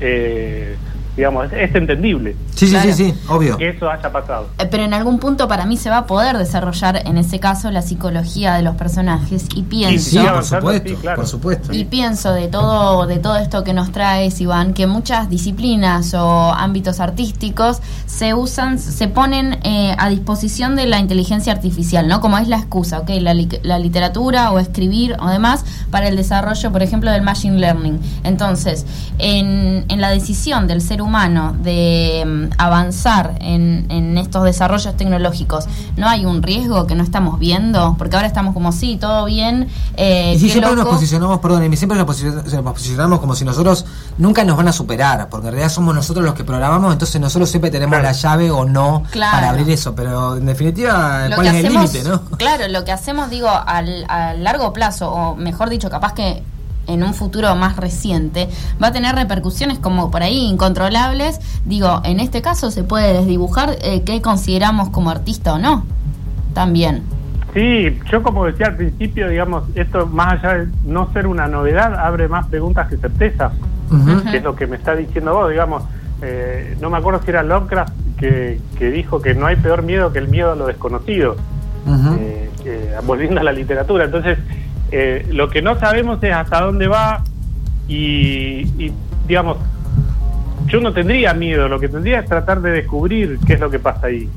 eh, 0.00 0.74
digamos, 1.16 1.52
es, 1.52 1.74
entendible. 1.74 2.36
Sí, 2.54 2.66
sí, 2.68 2.76
sí, 2.82 2.92
sí, 2.92 3.14
obvio. 3.28 3.56
Que 3.58 3.70
eso 3.70 3.90
haya 3.90 4.10
pasado. 4.10 4.48
Eh, 4.58 4.66
pero 4.70 4.84
en 4.84 4.94
algún 4.94 5.18
punto 5.18 5.48
para 5.48 5.66
mí 5.66 5.76
se 5.76 5.90
va 5.90 5.98
a 5.98 6.06
poder 6.06 6.38
desarrollar 6.38 7.02
en 7.06 7.18
ese 7.18 7.38
caso 7.40 7.70
la 7.70 7.82
psicología 7.82 8.54
de 8.54 8.62
los 8.62 8.76
personajes 8.76 9.46
y 9.54 9.62
pienso, 9.62 10.24
por 10.24 10.44
supuesto, 10.44 11.14
por 11.14 11.26
supuesto. 11.26 11.72
Y 11.72 11.84
pienso 11.84 12.32
de 12.32 12.48
todo 12.48 13.06
de 13.06 13.18
todo 13.18 13.36
esto 13.36 13.64
que 13.64 13.74
nos 13.74 13.92
trae 13.92 14.32
Iván 14.38 14.74
que 14.74 14.86
muchas 14.86 15.28
disciplinas 15.28 16.14
o 16.14 16.52
ámbitos 16.52 17.00
artísticos 17.00 17.80
se 18.06 18.34
usan, 18.34 18.78
se 18.78 19.08
ponen 19.08 19.58
eh, 19.64 19.94
a 19.98 20.08
disposición 20.08 20.76
de 20.76 20.86
la 20.86 20.98
inteligencia 20.98 21.52
artificial, 21.52 22.08
¿no? 22.08 22.20
Como 22.20 22.38
es 22.38 22.48
la 22.48 22.56
excusa, 22.56 23.00
¿ok? 23.00 23.10
La, 23.20 23.34
la 23.62 23.78
literatura 23.78 24.50
o 24.50 24.58
escribir 24.58 25.16
o 25.20 25.28
demás 25.28 25.64
para 25.90 26.08
el 26.08 26.16
desarrollo, 26.16 26.72
por 26.72 26.82
ejemplo, 26.82 27.10
del 27.10 27.22
machine 27.22 27.58
learning. 27.58 28.00
Entonces, 28.24 28.86
en, 29.18 29.84
en 29.88 30.00
la 30.00 30.10
decisión 30.10 30.66
del 30.66 30.80
ser 30.80 31.01
humano 31.02 31.54
de 31.62 32.24
mm, 32.26 32.54
avanzar 32.58 33.34
en, 33.40 33.86
en 33.90 34.16
estos 34.18 34.44
desarrollos 34.44 34.96
tecnológicos, 34.96 35.66
¿no 35.96 36.08
hay 36.08 36.24
un 36.24 36.42
riesgo 36.42 36.86
que 36.86 36.94
no 36.94 37.02
estamos 37.02 37.38
viendo? 37.38 37.94
Porque 37.98 38.16
ahora 38.16 38.28
estamos 38.28 38.54
como, 38.54 38.72
sí, 38.72 38.96
todo 39.00 39.24
bien. 39.26 39.68
Eh, 39.96 40.32
y 40.34 40.38
si 40.38 40.46
qué 40.46 40.52
siempre 40.52 40.74
nos 40.76 40.86
posicionamos, 40.86 41.40
perdón, 41.40 41.72
y 41.72 41.76
siempre 41.76 41.98
nos 41.98 42.06
posicionamos, 42.06 43.20
como 43.20 43.34
si 43.34 43.44
nosotros 43.44 43.84
nunca 44.18 44.44
nos 44.44 44.56
van 44.56 44.68
a 44.68 44.72
superar, 44.72 45.28
porque 45.28 45.48
en 45.48 45.52
realidad 45.54 45.72
somos 45.72 45.94
nosotros 45.94 46.24
los 46.24 46.34
que 46.34 46.44
programamos, 46.44 46.92
entonces 46.92 47.20
nosotros 47.20 47.50
siempre 47.50 47.70
tenemos 47.70 47.92
Claro. 47.98 48.04
la 48.04 48.12
llave 48.12 48.50
o 48.50 48.64
no 48.64 49.02
Claro. 49.10 49.32
para 49.36 49.50
abrir 49.50 49.68
eso, 49.70 49.94
pero 49.94 50.36
en 50.36 50.46
definitiva, 50.46 51.28
Lo 51.28 51.36
¿cuál 51.36 51.48
es 51.48 51.54
el 51.64 51.72
límite, 51.72 52.02
no? 52.04 52.22
Claro, 52.38 52.68
lo 52.68 52.84
que 52.84 52.92
hacemos, 52.92 53.28
digo, 53.28 53.48
al, 53.48 54.04
a 54.08 54.34
largo 54.34 54.72
plazo, 54.72 55.10
o 55.12 55.36
mejor 55.36 55.68
dicho, 55.68 55.90
capaz 55.90 56.12
que 56.14 56.42
en 56.86 57.02
un 57.02 57.14
futuro 57.14 57.54
más 57.56 57.76
reciente, 57.76 58.48
va 58.82 58.88
a 58.88 58.92
tener 58.92 59.14
repercusiones 59.14 59.78
como 59.78 60.10
por 60.10 60.22
ahí 60.22 60.46
incontrolables. 60.46 61.40
Digo, 61.64 62.00
en 62.04 62.20
este 62.20 62.42
caso 62.42 62.70
se 62.70 62.82
puede 62.84 63.12
desdibujar 63.12 63.76
eh, 63.82 64.02
qué 64.04 64.20
consideramos 64.22 64.88
como 64.90 65.10
artista 65.10 65.54
o 65.54 65.58
no. 65.58 65.84
También. 66.54 67.02
Sí, 67.54 67.98
yo 68.10 68.22
como 68.22 68.46
decía 68.46 68.66
al 68.68 68.76
principio, 68.76 69.28
digamos, 69.28 69.64
esto 69.74 70.06
más 70.06 70.42
allá 70.42 70.54
de 70.58 70.68
no 70.84 71.12
ser 71.12 71.26
una 71.26 71.46
novedad, 71.48 71.94
abre 71.98 72.26
más 72.28 72.46
preguntas 72.46 72.88
que 72.88 72.96
certezas, 72.96 73.52
que 74.30 74.38
es 74.38 74.42
lo 74.42 74.56
que 74.56 74.66
me 74.66 74.76
está 74.76 74.94
diciendo 74.96 75.34
vos, 75.34 75.50
digamos. 75.50 75.82
Eh, 76.22 76.76
no 76.80 76.88
me 76.88 76.98
acuerdo 76.98 77.20
si 77.24 77.30
era 77.30 77.42
Lovecraft 77.42 77.92
que, 78.16 78.58
que 78.78 78.90
dijo 78.90 79.20
que 79.20 79.34
no 79.34 79.46
hay 79.46 79.56
peor 79.56 79.82
miedo 79.82 80.12
que 80.12 80.18
el 80.20 80.28
miedo 80.28 80.52
a 80.52 80.54
lo 80.56 80.66
desconocido, 80.66 81.36
eh, 82.18 82.50
que- 82.62 82.90
volviendo 83.04 83.40
a 83.40 83.44
la 83.44 83.52
literatura. 83.52 84.04
Entonces, 84.04 84.38
eh, 84.92 85.26
lo 85.30 85.48
que 85.48 85.62
no 85.62 85.78
sabemos 85.78 86.22
es 86.22 86.32
hasta 86.32 86.60
dónde 86.60 86.86
va 86.86 87.24
y, 87.88 88.66
y, 88.78 88.92
digamos, 89.26 89.56
yo 90.66 90.80
no 90.80 90.92
tendría 90.92 91.34
miedo, 91.34 91.68
lo 91.68 91.80
que 91.80 91.88
tendría 91.88 92.20
es 92.20 92.26
tratar 92.26 92.60
de 92.62 92.70
descubrir 92.70 93.38
qué 93.46 93.54
es 93.54 93.60
lo 93.60 93.70
que 93.70 93.78
pasa 93.78 94.06
ahí. 94.06 94.28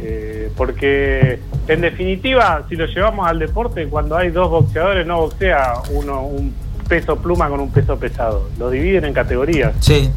Eh, 0.00 0.50
porque 0.56 1.38
en 1.68 1.80
definitiva, 1.80 2.62
si 2.68 2.76
lo 2.76 2.86
llevamos 2.86 3.28
al 3.28 3.38
deporte, 3.38 3.86
cuando 3.86 4.16
hay 4.16 4.30
dos 4.30 4.50
boxeadores 4.50 5.06
no 5.06 5.20
boxea 5.20 5.74
uno 5.92 6.22
un 6.22 6.52
peso 6.88 7.16
pluma 7.16 7.48
con 7.48 7.60
un 7.60 7.70
peso 7.70 7.98
pesado, 7.98 8.48
lo 8.58 8.70
dividen 8.70 9.04
en 9.04 9.12
categorías. 9.12 9.72
Sí. 9.80 10.10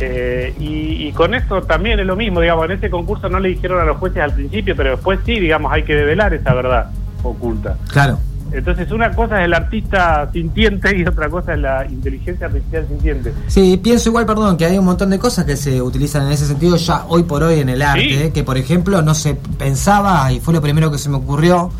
Eh, 0.00 0.54
y, 0.58 1.08
y 1.08 1.12
con 1.12 1.34
eso 1.34 1.62
también 1.62 2.00
es 2.00 2.06
lo 2.06 2.16
mismo, 2.16 2.40
digamos, 2.40 2.64
en 2.66 2.72
este 2.72 2.90
concurso 2.90 3.28
no 3.28 3.40
le 3.40 3.50
dijeron 3.50 3.80
a 3.80 3.84
los 3.84 3.96
jueces 3.96 4.22
al 4.22 4.32
principio, 4.32 4.74
pero 4.76 4.90
después 4.90 5.20
sí, 5.24 5.38
digamos, 5.40 5.72
hay 5.72 5.84
que 5.84 5.94
develar 5.94 6.34
esa 6.34 6.54
verdad 6.54 6.90
oculta. 7.22 7.76
Claro. 7.90 8.18
Entonces 8.52 8.90
una 8.90 9.14
cosa 9.14 9.40
es 9.40 9.44
el 9.44 9.54
artista 9.54 10.28
sintiente 10.32 10.96
y 10.96 11.04
otra 11.06 11.28
cosa 11.28 11.52
es 11.54 11.58
la 11.60 11.86
inteligencia 11.86 12.46
artificial 12.46 12.86
sintiente. 12.88 13.32
Sí, 13.46 13.78
pienso 13.82 14.08
igual, 14.08 14.26
perdón, 14.26 14.56
que 14.56 14.64
hay 14.66 14.78
un 14.78 14.84
montón 14.84 15.10
de 15.10 15.18
cosas 15.18 15.44
que 15.44 15.56
se 15.56 15.82
utilizan 15.82 16.26
en 16.26 16.32
ese 16.32 16.46
sentido 16.46 16.76
ya 16.76 17.04
hoy 17.08 17.24
por 17.24 17.42
hoy 17.42 17.60
en 17.60 17.68
el 17.68 17.82
arte, 17.82 18.24
Sí. 18.26 18.30
que 18.32 18.44
por 18.44 18.56
ejemplo 18.56 19.02
no 19.02 19.14
se 19.14 19.34
pensaba, 19.34 20.32
y 20.32 20.40
fue 20.40 20.54
lo 20.54 20.62
primero 20.62 20.90
que 20.90 20.98
se 20.98 21.08
me 21.08 21.16
ocurrió, 21.16 21.70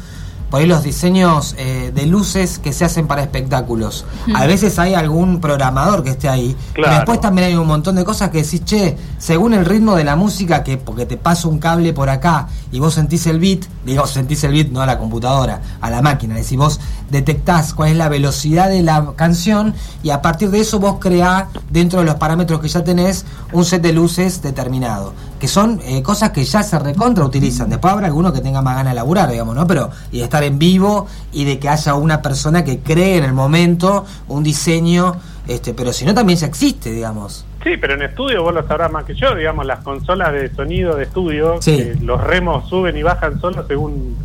por 0.50 0.60
ahí 0.60 0.66
los 0.66 0.82
diseños 0.82 1.54
eh, 1.58 1.92
de 1.94 2.06
luces 2.06 2.58
que 2.58 2.72
se 2.72 2.84
hacen 2.86 3.06
para 3.06 3.20
espectáculos. 3.22 4.06
A 4.34 4.46
veces 4.46 4.78
hay 4.78 4.94
algún 4.94 5.42
programador 5.42 6.02
que 6.02 6.08
esté 6.10 6.26
ahí, 6.28 6.56
pero 6.74 6.90
después 6.90 7.20
también 7.20 7.48
hay 7.48 7.54
un 7.54 7.66
montón 7.66 7.96
de 7.96 8.04
cosas 8.04 8.30
que 8.30 8.42
decís, 8.42 8.64
che, 8.64 8.96
según 9.18 9.52
el 9.52 9.66
ritmo 9.66 9.94
de 9.94 10.04
la 10.04 10.16
música, 10.16 10.64
que 10.64 10.78
porque 10.78 11.04
te 11.04 11.18
pasa 11.18 11.48
un 11.48 11.58
cable 11.58 11.92
por 11.92 12.08
acá 12.08 12.48
y 12.72 12.78
vos 12.78 12.94
sentís 12.94 13.26
el 13.26 13.38
beat, 13.40 13.66
digo, 13.90 14.06
sentís 14.06 14.44
el 14.44 14.52
beat 14.52 14.68
no 14.68 14.80
a 14.80 14.86
la 14.86 14.98
computadora, 14.98 15.60
a 15.80 15.90
la 15.90 16.02
máquina, 16.02 16.34
es 16.34 16.42
decir, 16.42 16.58
vos 16.58 16.80
detectás 17.10 17.74
cuál 17.74 17.90
es 17.90 17.96
la 17.96 18.08
velocidad 18.08 18.68
de 18.68 18.82
la 18.82 19.12
canción 19.16 19.74
y 20.02 20.10
a 20.10 20.22
partir 20.22 20.50
de 20.50 20.60
eso 20.60 20.78
vos 20.78 20.96
creás 21.00 21.44
dentro 21.70 22.00
de 22.00 22.06
los 22.06 22.16
parámetros 22.16 22.60
que 22.60 22.68
ya 22.68 22.84
tenés 22.84 23.24
un 23.52 23.64
set 23.64 23.82
de 23.82 23.92
luces 23.92 24.42
determinado, 24.42 25.12
que 25.38 25.48
son 25.48 25.80
eh, 25.84 26.02
cosas 26.02 26.30
que 26.30 26.44
ya 26.44 26.62
se 26.62 26.78
recontra 26.78 27.24
utilizan. 27.24 27.70
Después 27.70 27.92
habrá 27.92 28.06
alguno 28.06 28.32
que 28.32 28.40
tenga 28.40 28.62
más 28.62 28.76
ganas 28.76 28.92
de 28.92 28.96
laburar, 28.96 29.30
digamos, 29.30 29.54
¿no? 29.54 29.66
Pero 29.66 29.90
y 30.12 30.18
de 30.18 30.24
estar 30.24 30.42
en 30.42 30.58
vivo 30.58 31.06
y 31.32 31.44
de 31.44 31.58
que 31.58 31.68
haya 31.68 31.94
una 31.94 32.22
persona 32.22 32.64
que 32.64 32.80
cree 32.80 33.18
en 33.18 33.24
el 33.24 33.32
momento 33.32 34.04
un 34.28 34.42
diseño, 34.42 35.16
este, 35.48 35.74
pero 35.74 35.92
si 35.92 36.04
no 36.04 36.14
también 36.14 36.38
ya 36.38 36.46
existe, 36.46 36.90
digamos. 36.92 37.44
Sí, 37.64 37.70
pero 37.80 37.94
en 37.94 38.02
estudio 38.02 38.42
vos 38.42 38.54
lo 38.54 38.66
sabrás 38.66 38.92
más 38.92 39.04
que 39.04 39.14
yo, 39.14 39.34
digamos, 39.34 39.66
las 39.66 39.80
consolas 39.80 40.32
de 40.32 40.54
sonido 40.54 40.94
de 40.94 41.04
estudio, 41.04 41.60
Sí. 41.60 41.76
que 41.76 41.94
los 42.02 42.22
remos 42.22 42.68
suben 42.68 42.96
y 42.96 43.02
bajan 43.02 43.40
solo 43.40 43.66
según 43.66 44.16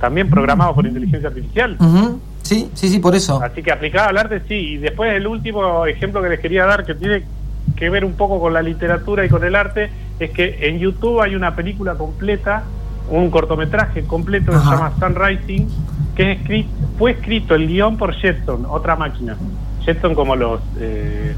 también 0.00 0.30
programados 0.30 0.74
por 0.74 0.86
inteligencia 0.86 1.28
artificial. 1.28 1.76
Sí, 2.42 2.70
sí, 2.72 2.88
sí, 2.88 2.98
por 2.98 3.14
eso. 3.14 3.42
Así 3.42 3.62
que 3.62 3.70
aplicado 3.72 4.08
al 4.08 4.16
arte 4.16 4.40
sí. 4.48 4.54
Y 4.54 4.76
después 4.78 5.12
el 5.12 5.26
último 5.26 5.84
ejemplo 5.86 6.22
que 6.22 6.28
les 6.30 6.40
quería 6.40 6.64
dar, 6.64 6.86
que 6.86 6.94
tiene 6.94 7.24
que 7.76 7.90
ver 7.90 8.04
un 8.04 8.14
poco 8.14 8.40
con 8.40 8.54
la 8.54 8.62
literatura 8.62 9.24
y 9.26 9.28
con 9.28 9.44
el 9.44 9.54
arte, 9.54 9.90
es 10.18 10.30
que 10.30 10.56
en 10.68 10.78
YouTube 10.78 11.20
hay 11.20 11.34
una 11.34 11.54
película 11.54 11.94
completa, 11.96 12.62
un 13.10 13.30
cortometraje 13.30 14.04
completo 14.04 14.52
que 14.52 14.58
se 14.58 14.64
Ajá. 14.64 14.74
llama 14.76 14.92
Sunrising, 14.98 15.68
que 16.14 16.32
es 16.32 16.38
escrito, 16.40 16.68
fue 16.98 17.10
escrito 17.12 17.54
el 17.54 17.66
guion 17.68 17.96
por 17.98 18.14
Jetson, 18.14 18.64
otra 18.68 18.96
máquina. 18.96 19.36
Jetson 19.84 20.14
como 20.14 20.36
los 20.36 20.60
eh, 20.78 21.34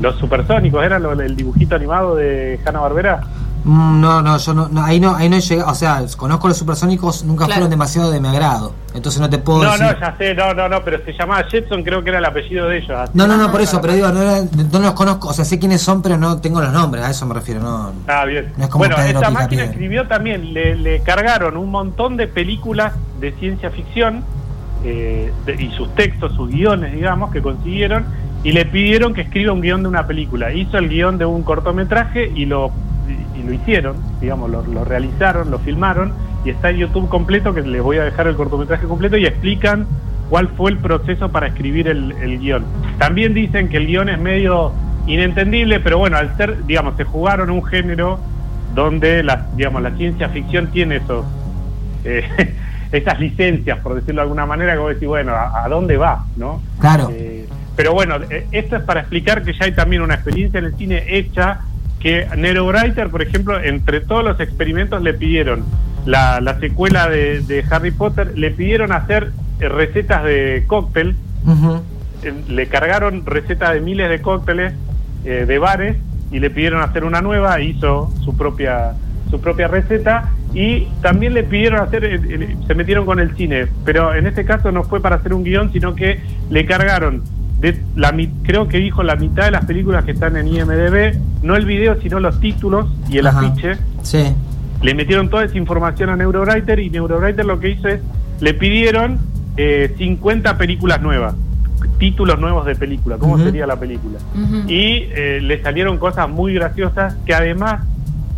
los 0.00 0.16
supersónicos, 0.18 0.84
era 0.84 0.98
lo- 0.98 1.12
el 1.12 1.36
dibujito 1.36 1.76
animado 1.76 2.16
de 2.16 2.58
Hanna 2.66 2.80
Barbera. 2.80 3.20
Mm, 3.64 4.00
No, 4.00 4.20
no, 4.22 4.36
yo 4.38 4.54
no, 4.54 4.68
no, 4.68 4.82
ahí 4.82 4.98
no, 4.98 5.14
ahí 5.14 5.28
no 5.28 5.36
he 5.36 5.40
llegado, 5.40 5.70
o 5.70 5.74
sea, 5.76 6.02
conozco 6.16 6.48
los 6.48 6.56
supersónicos, 6.56 7.22
nunca 7.22 7.44
Claro. 7.44 7.52
fueron 7.60 7.70
demasiado 7.70 8.10
de 8.10 8.18
mi 8.18 8.26
agrado, 8.26 8.74
entonces 8.92 9.20
no 9.20 9.30
te 9.30 9.38
puedo 9.38 9.62
No, 9.62 9.70
decir. 9.70 9.86
no, 9.86 10.00
ya 10.00 10.16
sé, 10.18 10.34
no, 10.34 10.52
no, 10.52 10.68
no, 10.68 10.82
pero 10.82 10.98
se 11.04 11.12
llamaba 11.12 11.44
Jetson, 11.44 11.84
creo 11.84 12.02
que 12.02 12.08
era 12.10 12.18
el 12.18 12.24
apellido 12.24 12.66
de 12.68 12.78
ellos. 12.78 12.90
así. 12.98 13.12
No, 13.14 13.28
no, 13.28 13.36
no, 13.36 13.52
por 13.52 13.60
eso, 13.60 13.80
pero 13.80 13.92
digo, 13.92 14.08
no, 14.08 14.20
era- 14.20 14.40
no 14.72 14.78
los 14.80 14.92
conozco, 14.94 15.28
o 15.28 15.32
sea, 15.32 15.44
sé 15.44 15.60
quiénes 15.60 15.80
son, 15.80 16.02
pero 16.02 16.16
no 16.18 16.40
tengo 16.40 16.60
los 16.60 16.72
nombres, 16.72 17.04
a 17.04 17.10
eso 17.10 17.24
me 17.26 17.34
refiero, 17.34 17.60
no. 17.60 17.92
Ah, 18.08 18.24
bien. 18.24 18.52
No 18.56 18.64
es 18.64 18.70
como 18.70 18.80
bueno, 18.82 18.96
Pedro 18.96 19.20
esta 19.20 19.30
máquina 19.30 19.62
escribió 19.62 20.08
también, 20.08 20.52
le, 20.52 20.74
le 20.74 21.00
cargaron 21.02 21.56
un 21.56 21.70
montón 21.70 22.16
de 22.16 22.26
películas 22.26 22.94
de 23.20 23.30
ciencia 23.38 23.70
ficción 23.70 24.24
eh, 24.84 25.32
y 25.58 25.70
sus 25.70 25.94
textos, 25.94 26.34
sus 26.34 26.50
guiones, 26.50 26.92
digamos, 26.92 27.32
que 27.32 27.42
consiguieron, 27.42 28.04
y 28.44 28.52
le 28.52 28.64
pidieron 28.64 29.14
que 29.14 29.22
escriba 29.22 29.52
un 29.52 29.60
guion 29.60 29.82
de 29.82 29.88
una 29.88 30.06
película. 30.06 30.52
Hizo 30.52 30.78
el 30.78 30.88
guion 30.88 31.18
de 31.18 31.24
un 31.24 31.42
cortometraje 31.42 32.30
y 32.34 32.46
lo, 32.46 32.72
y, 33.08 33.40
y 33.40 33.42
lo 33.44 33.52
hicieron, 33.52 33.96
digamos, 34.20 34.50
lo, 34.50 34.62
lo 34.64 34.84
realizaron, 34.84 35.50
lo 35.50 35.58
filmaron, 35.58 36.12
y 36.44 36.50
está 36.50 36.70
en 36.70 36.78
YouTube 36.78 37.08
completo, 37.08 37.54
que 37.54 37.62
les 37.62 37.82
voy 37.82 37.98
a 37.98 38.04
dejar 38.04 38.26
el 38.26 38.36
cortometraje 38.36 38.86
completo, 38.86 39.16
y 39.16 39.26
explican 39.26 39.86
cuál 40.28 40.48
fue 40.48 40.70
el 40.70 40.78
proceso 40.78 41.30
para 41.30 41.46
escribir 41.48 41.88
el, 41.88 42.12
el 42.12 42.38
guion. 42.38 42.64
También 42.98 43.34
dicen 43.34 43.68
que 43.68 43.76
el 43.76 43.86
guion 43.86 44.08
es 44.08 44.18
medio 44.18 44.72
inentendible, 45.06 45.80
pero 45.80 45.98
bueno, 45.98 46.16
al 46.16 46.36
ser, 46.36 46.64
digamos, 46.66 46.96
se 46.96 47.04
jugaron 47.04 47.50
un 47.50 47.64
género 47.64 48.18
donde 48.74 49.22
la, 49.22 49.46
digamos, 49.56 49.82
la 49.82 49.90
ciencia 49.96 50.28
ficción 50.28 50.68
tiene 50.68 50.96
esos, 50.96 51.24
eh, 52.04 52.24
esas 52.92 53.18
licencias, 53.18 53.78
por 53.80 53.94
decirlo 53.94 54.20
de 54.20 54.22
alguna 54.22 54.46
manera, 54.46 54.74
que 54.74 54.78
vos 54.78 54.94
decís, 54.94 55.08
bueno, 55.08 55.32
¿a, 55.32 55.64
a 55.64 55.68
dónde 55.68 55.96
va? 55.96 56.26
¿no? 56.36 56.62
Claro. 56.78 57.10
Eh, 57.12 57.46
pero 57.74 57.94
bueno, 57.94 58.16
eh, 58.30 58.46
esto 58.52 58.76
es 58.76 58.82
para 58.82 59.00
explicar 59.00 59.42
que 59.42 59.52
ya 59.54 59.64
hay 59.64 59.72
también 59.72 60.02
una 60.02 60.14
experiencia 60.14 60.58
en 60.58 60.66
el 60.66 60.76
cine 60.76 61.04
hecha 61.08 61.60
que 62.00 62.26
Neurobrighter, 62.36 63.10
por 63.10 63.22
ejemplo, 63.22 63.62
entre 63.62 64.00
todos 64.00 64.24
los 64.24 64.40
experimentos 64.40 65.00
le 65.02 65.14
pidieron 65.14 65.64
la, 66.04 66.40
la 66.40 66.58
secuela 66.58 67.08
de, 67.08 67.40
de 67.40 67.64
Harry 67.70 67.92
Potter, 67.92 68.36
le 68.36 68.50
pidieron 68.50 68.92
hacer 68.92 69.32
eh, 69.60 69.68
recetas 69.68 70.24
de 70.24 70.64
cóctel, 70.66 71.16
le 72.48 72.66
cargaron 72.66 73.24
recetas 73.24 73.74
de 73.74 73.80
miles 73.80 74.08
de 74.08 74.20
cócteles 74.20 74.74
eh, 75.24 75.44
de 75.46 75.58
bares 75.58 75.96
y 76.30 76.40
le 76.40 76.50
pidieron 76.50 76.82
hacer 76.82 77.04
una 77.04 77.20
nueva, 77.20 77.60
hizo 77.60 78.12
su 78.24 78.36
propia 78.36 78.94
su 79.30 79.40
propia 79.40 79.66
receta 79.66 80.30
y 80.54 80.86
también 81.00 81.34
le 81.34 81.44
pidieron 81.44 81.80
hacer, 81.80 82.20
se 82.66 82.74
metieron 82.74 83.06
con 83.06 83.18
el 83.20 83.34
cine, 83.36 83.66
pero 83.84 84.14
en 84.14 84.26
este 84.26 84.44
caso 84.44 84.70
no 84.72 84.82
fue 84.84 85.00
para 85.00 85.16
hacer 85.16 85.32
un 85.32 85.44
guion, 85.44 85.72
sino 85.72 85.94
que 85.94 86.20
le 86.50 86.66
cargaron 86.66 87.22
de 87.60 87.80
la 87.96 88.12
mi- 88.12 88.28
creo 88.42 88.66
que 88.68 88.78
dijo 88.78 89.02
la 89.02 89.16
mitad 89.16 89.44
de 89.44 89.52
las 89.52 89.64
películas 89.64 90.04
que 90.04 90.10
están 90.12 90.36
en 90.36 90.48
IMDB, 90.48 91.16
no 91.42 91.54
el 91.56 91.64
video, 91.64 92.00
sino 92.02 92.18
los 92.20 92.40
títulos 92.40 92.88
y 93.08 93.18
el 93.18 93.26
Ajá. 93.28 93.38
afiche. 93.40 93.74
Sí. 94.02 94.34
Le 94.82 94.94
metieron 94.94 95.30
toda 95.30 95.44
esa 95.44 95.56
información 95.56 96.10
a 96.10 96.16
Neurowriter 96.16 96.80
y 96.80 96.90
Neurowriter 96.90 97.44
lo 97.46 97.60
que 97.60 97.70
hizo 97.70 97.86
es, 97.88 98.00
le 98.40 98.52
pidieron 98.54 99.20
eh, 99.56 99.94
50 99.96 100.58
películas 100.58 101.00
nuevas, 101.00 101.34
títulos 101.98 102.40
nuevos 102.40 102.66
de 102.66 102.74
película, 102.74 103.16
cómo 103.16 103.38
sería 103.38 103.64
la 103.66 103.76
película. 103.78 104.18
Y 104.66 105.06
eh, 105.14 105.38
le 105.40 105.62
salieron 105.62 105.98
cosas 105.98 106.28
muy 106.28 106.54
graciosas 106.54 107.14
que 107.24 107.32
además 107.32 107.84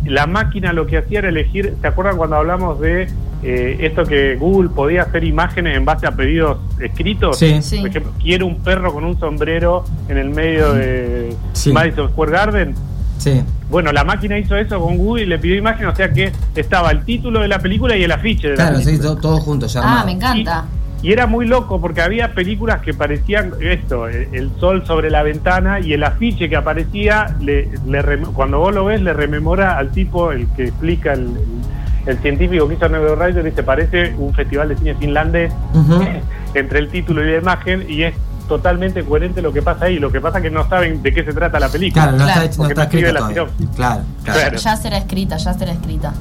la 0.05 0.27
máquina 0.27 0.71
lo 0.73 0.85
que 0.87 0.97
hacía 0.97 1.19
era 1.19 1.29
elegir, 1.29 1.75
¿se 1.81 1.87
acuerdan 1.87 2.17
cuando 2.17 2.35
hablamos 2.37 2.79
de 2.79 3.07
eh, 3.43 3.77
esto 3.81 4.03
que 4.05 4.35
Google 4.35 4.69
podía 4.69 5.03
hacer 5.03 5.23
imágenes 5.23 5.77
en 5.77 5.85
base 5.85 6.07
a 6.07 6.11
pedidos 6.11 6.57
escritos? 6.79 7.37
Sí. 7.37 7.61
Sí. 7.61 7.79
Por 7.79 7.89
ejemplo, 7.89 8.11
quiero 8.21 8.45
un 8.47 8.57
perro 8.59 8.93
con 8.93 9.03
un 9.03 9.19
sombrero 9.19 9.83
en 10.09 10.17
el 10.17 10.29
medio 10.29 10.73
de 10.73 11.35
Sí. 11.53 11.71
Madison 11.71 12.09
Square 12.09 12.31
Garden. 12.31 12.75
Sí. 13.17 13.41
Bueno, 13.69 13.91
la 13.91 14.03
máquina 14.03 14.37
hizo 14.37 14.55
eso 14.55 14.79
con 14.79 14.97
Google 14.97 15.23
y 15.23 15.25
le 15.25 15.39
pidió 15.39 15.55
imagen, 15.55 15.87
o 15.87 15.95
sea 15.95 16.11
que 16.11 16.31
estaba 16.55 16.91
el 16.91 17.03
título 17.05 17.39
de 17.39 17.47
la 17.47 17.59
película 17.59 17.95
y 17.97 18.03
el 18.03 18.11
afiche 18.11 18.49
de 18.49 18.57
la 18.57 18.63
Claro, 18.67 18.79
sí, 18.79 18.85
película. 18.85 19.09
todo, 19.09 19.17
todo 19.21 19.37
junto 19.39 19.67
ya. 19.67 19.79
Ah, 19.81 19.83
armado. 20.01 20.05
me 20.05 20.11
encanta. 20.11 20.65
Y, 20.69 20.84
Y 21.05 21.11
era 21.11 21.27
muy 21.27 21.45
loco 21.45 21.79
porque 21.79 22.01
había 22.01 22.33
películas 22.33 22.81
que 22.81 22.93
parecían 22.93 23.51
esto, 23.61 24.07
el, 24.07 24.27
el 24.33 24.51
sol 24.59 24.83
sobre 24.87 25.11
la 25.11 25.21
ventana 25.21 25.79
y 25.79 25.93
el 25.93 26.03
afiche 26.03 26.49
que 26.49 26.55
aparecía, 26.55 27.35
le, 27.41 27.69
le 27.85 28.01
rem- 28.01 28.33
cuando 28.33 28.57
vos 28.57 28.73
lo 28.73 28.85
ves, 28.85 29.01
le 29.01 29.13
rememora 29.13 29.77
al 29.77 29.91
tipo, 29.91 30.31
el 30.31 30.47
que 30.55 30.63
explica, 30.65 31.13
el, 31.13 31.21
el- 31.21 32.07
el 32.07 32.17
científico 32.19 32.67
que 32.67 32.73
hizo 32.75 32.89
Neurorider, 32.89 33.43
dice, 33.43 33.61
parece 33.63 34.13
un 34.17 34.33
festival 34.33 34.69
de 34.69 34.77
cine 34.77 34.95
finlandés 34.95 35.51
entre 36.55 36.79
el 36.79 36.89
título 36.89 37.23
y 37.23 37.31
la 37.33 37.37
imagen 37.39 37.85
y 37.89 38.03
es 38.03 38.13
totalmente 38.47 39.03
coherente 39.03 39.41
lo 39.41 39.51
que 39.53 39.61
pasa 39.63 39.85
ahí. 39.85 39.97
Lo 39.99 40.11
que 40.11 40.21
pasa 40.21 40.37
es 40.37 40.43
que 40.43 40.49
no 40.51 40.67
saben 40.69 41.01
de 41.03 41.11
qué 41.13 41.23
se 41.23 41.33
trata 41.33 41.59
la 41.59 41.69
película. 41.69 42.03
Claro, 42.03 42.17
no 42.17 42.25
Claro. 42.25 42.41
está, 42.43 42.51
no 42.51 42.57
Porque 42.57 42.73
está 42.73 42.81
no 42.81 42.85
escribe 42.85 43.07
escrito 43.09 43.13
la 43.13 43.33
todavía. 43.45 43.75
Claro, 43.75 44.01
claro. 44.23 44.39
Claro. 44.39 44.57
Ya 44.57 44.75
será 44.77 44.97
escrita, 44.97 45.37
ya 45.37 45.53
será 45.53 45.71
escrita. 45.71 46.13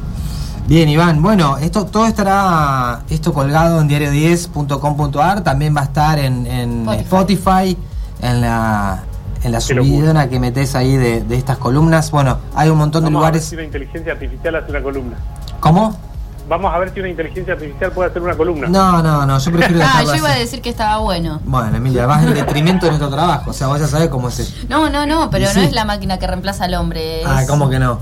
Bien, 0.67 0.89
Iván. 0.89 1.23
Bueno, 1.23 1.59
esto 1.59 1.85
todo 1.85 2.07
estará 2.07 3.03
esto 3.11 3.35
colgado 3.35 3.81
en 3.81 3.89
diario10.com.ar. 3.89 5.43
También 5.43 5.77
va 5.77 5.83
a 5.83 5.85
estar 5.85 6.19
en, 6.19 6.47
en 6.47 6.89
Spotify. 6.89 7.03
Spotify, 7.73 7.79
en 8.23 8.41
la 8.41 9.03
en 9.43 9.53
la 9.53 9.61
subidona 9.61 10.31
que 10.31 10.41
metes 10.41 10.75
ahí 10.75 10.97
de, 10.97 11.23
de 11.23 11.37
estas 11.37 11.59
columnas. 11.59 12.11
Bueno, 12.11 12.39
hay 12.55 12.71
un 12.71 12.79
montón 12.79 13.05
de 13.05 13.11
Vamos 13.11 13.19
a 13.21 13.27
ver 13.27 13.33
lugares. 13.35 13.45
si 13.45 13.55
una 13.57 13.65
inteligencia 13.65 14.13
artificial 14.15 14.57
hace 14.57 14.71
una 14.71 14.83
columna. 14.83 15.17
¿Cómo? 15.61 15.99
Vamos 16.49 16.75
a 16.75 16.79
ver 16.79 16.93
si 16.95 17.01
una 17.01 17.09
inteligencia 17.11 17.53
artificial 17.55 17.91
puede 17.93 18.09
hacer 18.11 18.23
una 18.23 18.35
columna. 18.37 18.67
No, 18.69 19.03
no, 19.03 19.27
no. 19.27 19.39
Yo 19.39 19.53
prefiero 19.53 19.83
Ah, 19.87 20.03
yo 20.03 20.15
iba 20.15 20.31
a 20.31 20.35
decir 20.37 20.63
que 20.63 20.71
estaba 20.71 20.97
bueno. 20.99 21.41
Bueno, 21.45 21.77
Emilia, 21.77 22.07
vas 22.07 22.23
en 22.25 22.33
detrimento 22.33 22.87
de 22.87 22.93
nuestro 22.93 23.11
trabajo. 23.11 23.51
O 23.51 23.53
sea, 23.53 23.67
vos 23.67 23.79
ya 23.81 23.87
sabés 23.87 24.09
cómo 24.09 24.29
es 24.29 24.39
esto. 24.39 24.67
No, 24.71 24.89
no, 24.89 25.05
no, 25.07 25.29
pero 25.29 25.45
Y 25.45 25.49
no 25.49 25.53
sí. 25.53 25.61
es 25.61 25.73
la 25.73 25.85
máquina 25.85 26.19
que 26.19 26.27
reemplaza 26.27 26.65
al 26.65 26.73
hombre. 26.75 27.21
es- 27.21 27.27
Ah, 27.27 27.43
¿cómo 27.47 27.69
que 27.69 27.79
no? 27.79 27.99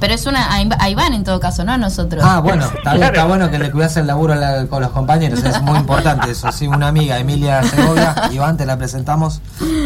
Pero 0.00 0.14
es 0.14 0.26
una. 0.26 0.44
A 0.54 0.58
a 0.78 0.90
Iván 0.90 1.12
en 1.12 1.24
todo 1.24 1.40
caso, 1.40 1.64
no 1.64 1.72
a 1.72 1.78
nosotros. 1.78 2.22
Ah, 2.24 2.40
bueno, 2.40 2.64
está, 2.64 2.94
bien, 2.94 3.04
está 3.06 3.24
bueno 3.24 3.50
que 3.50 3.58
le 3.58 3.70
cuidas 3.70 3.96
el 3.96 4.06
laburo 4.06 4.34
la- 4.36 4.66
con 4.66 4.80
los 4.82 4.90
compañeros, 4.92 5.42
es 5.42 5.60
muy 5.62 5.78
importante 5.78 6.30
eso. 6.30 6.50
Sí, 6.52 6.66
una 6.68 6.88
amiga, 6.88 7.18
Emilia 7.18 7.62
Segovia, 7.64 8.14
Iván, 8.32 8.56
te 8.56 8.64
la 8.66 8.78
presentamos. 8.78 9.40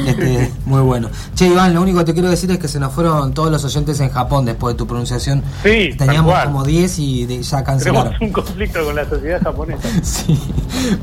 Este, 0.07 0.53
muy 0.67 0.81
bueno. 0.83 1.09
Che, 1.35 1.47
Iván, 1.47 1.73
lo 1.75 1.81
único 1.83 1.99
que 2.01 2.05
te 2.05 2.13
quiero 2.15 2.29
decir 2.29 2.51
es 2.51 2.59
que 2.59 2.69
se 2.69 2.79
nos 2.79 2.93
fueron 2.93 3.33
todos 3.33 3.51
los 3.51 3.65
oyentes 3.65 3.99
en 4.01 4.11
Japón 4.11 4.45
después 4.45 4.75
de 4.75 4.79
tu 4.79 4.87
pronunciación. 4.87 5.43
Sí, 5.63 5.95
Teníamos 5.97 6.39
como 6.45 6.63
10 6.65 6.99
y 6.99 7.27
de- 7.27 7.43
ya 7.43 7.65
cancelaron. 7.65 8.13
Tenemos 8.13 8.21
un 8.23 8.33
conflicto 8.33 8.85
con 8.85 8.95
la 8.97 9.09
sociedad 9.09 9.41
japonesa. 9.43 9.89
Sí. 10.03 10.39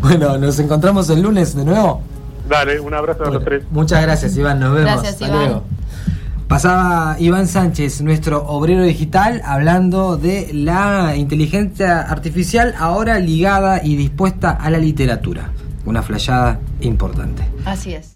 Bueno, 0.02 0.38
nos 0.38 0.60
encontramos 0.60 1.10
el 1.10 1.22
lunes 1.22 1.56
de 1.56 1.66
nuevo. 1.66 2.02
Dale, 2.48 2.80
un 2.80 2.94
abrazo 2.94 3.26
a 3.26 3.30
los 3.32 3.44
tres. 3.44 3.64
muchas 3.72 4.02
gracias, 4.02 4.36
Iván. 4.36 4.60
Nos 4.60 4.74
vemos. 4.74 4.92
Gracias, 4.92 5.14
Hasta 5.14 5.28
Iván. 5.28 5.40
luego. 5.40 5.64
Pasaba 6.50 7.16
Iván 7.20 7.48
Sánchez, 7.48 8.02
nuestro 8.02 8.44
obrero 8.48 8.82
digital, 8.82 9.40
hablando 9.46 10.18
de 10.18 10.50
la 10.52 11.16
inteligencia 11.16 12.02
artificial 12.02 12.74
ahora 12.80 13.20
ligada 13.20 13.86
y 13.86 13.96
dispuesta 13.96 14.50
a 14.50 14.72
la 14.72 14.80
literatura. 14.80 15.52
Una 15.86 16.02
flayada 16.02 16.60
importante. 16.82 17.44
Así 17.66 17.94
es. 17.94 18.08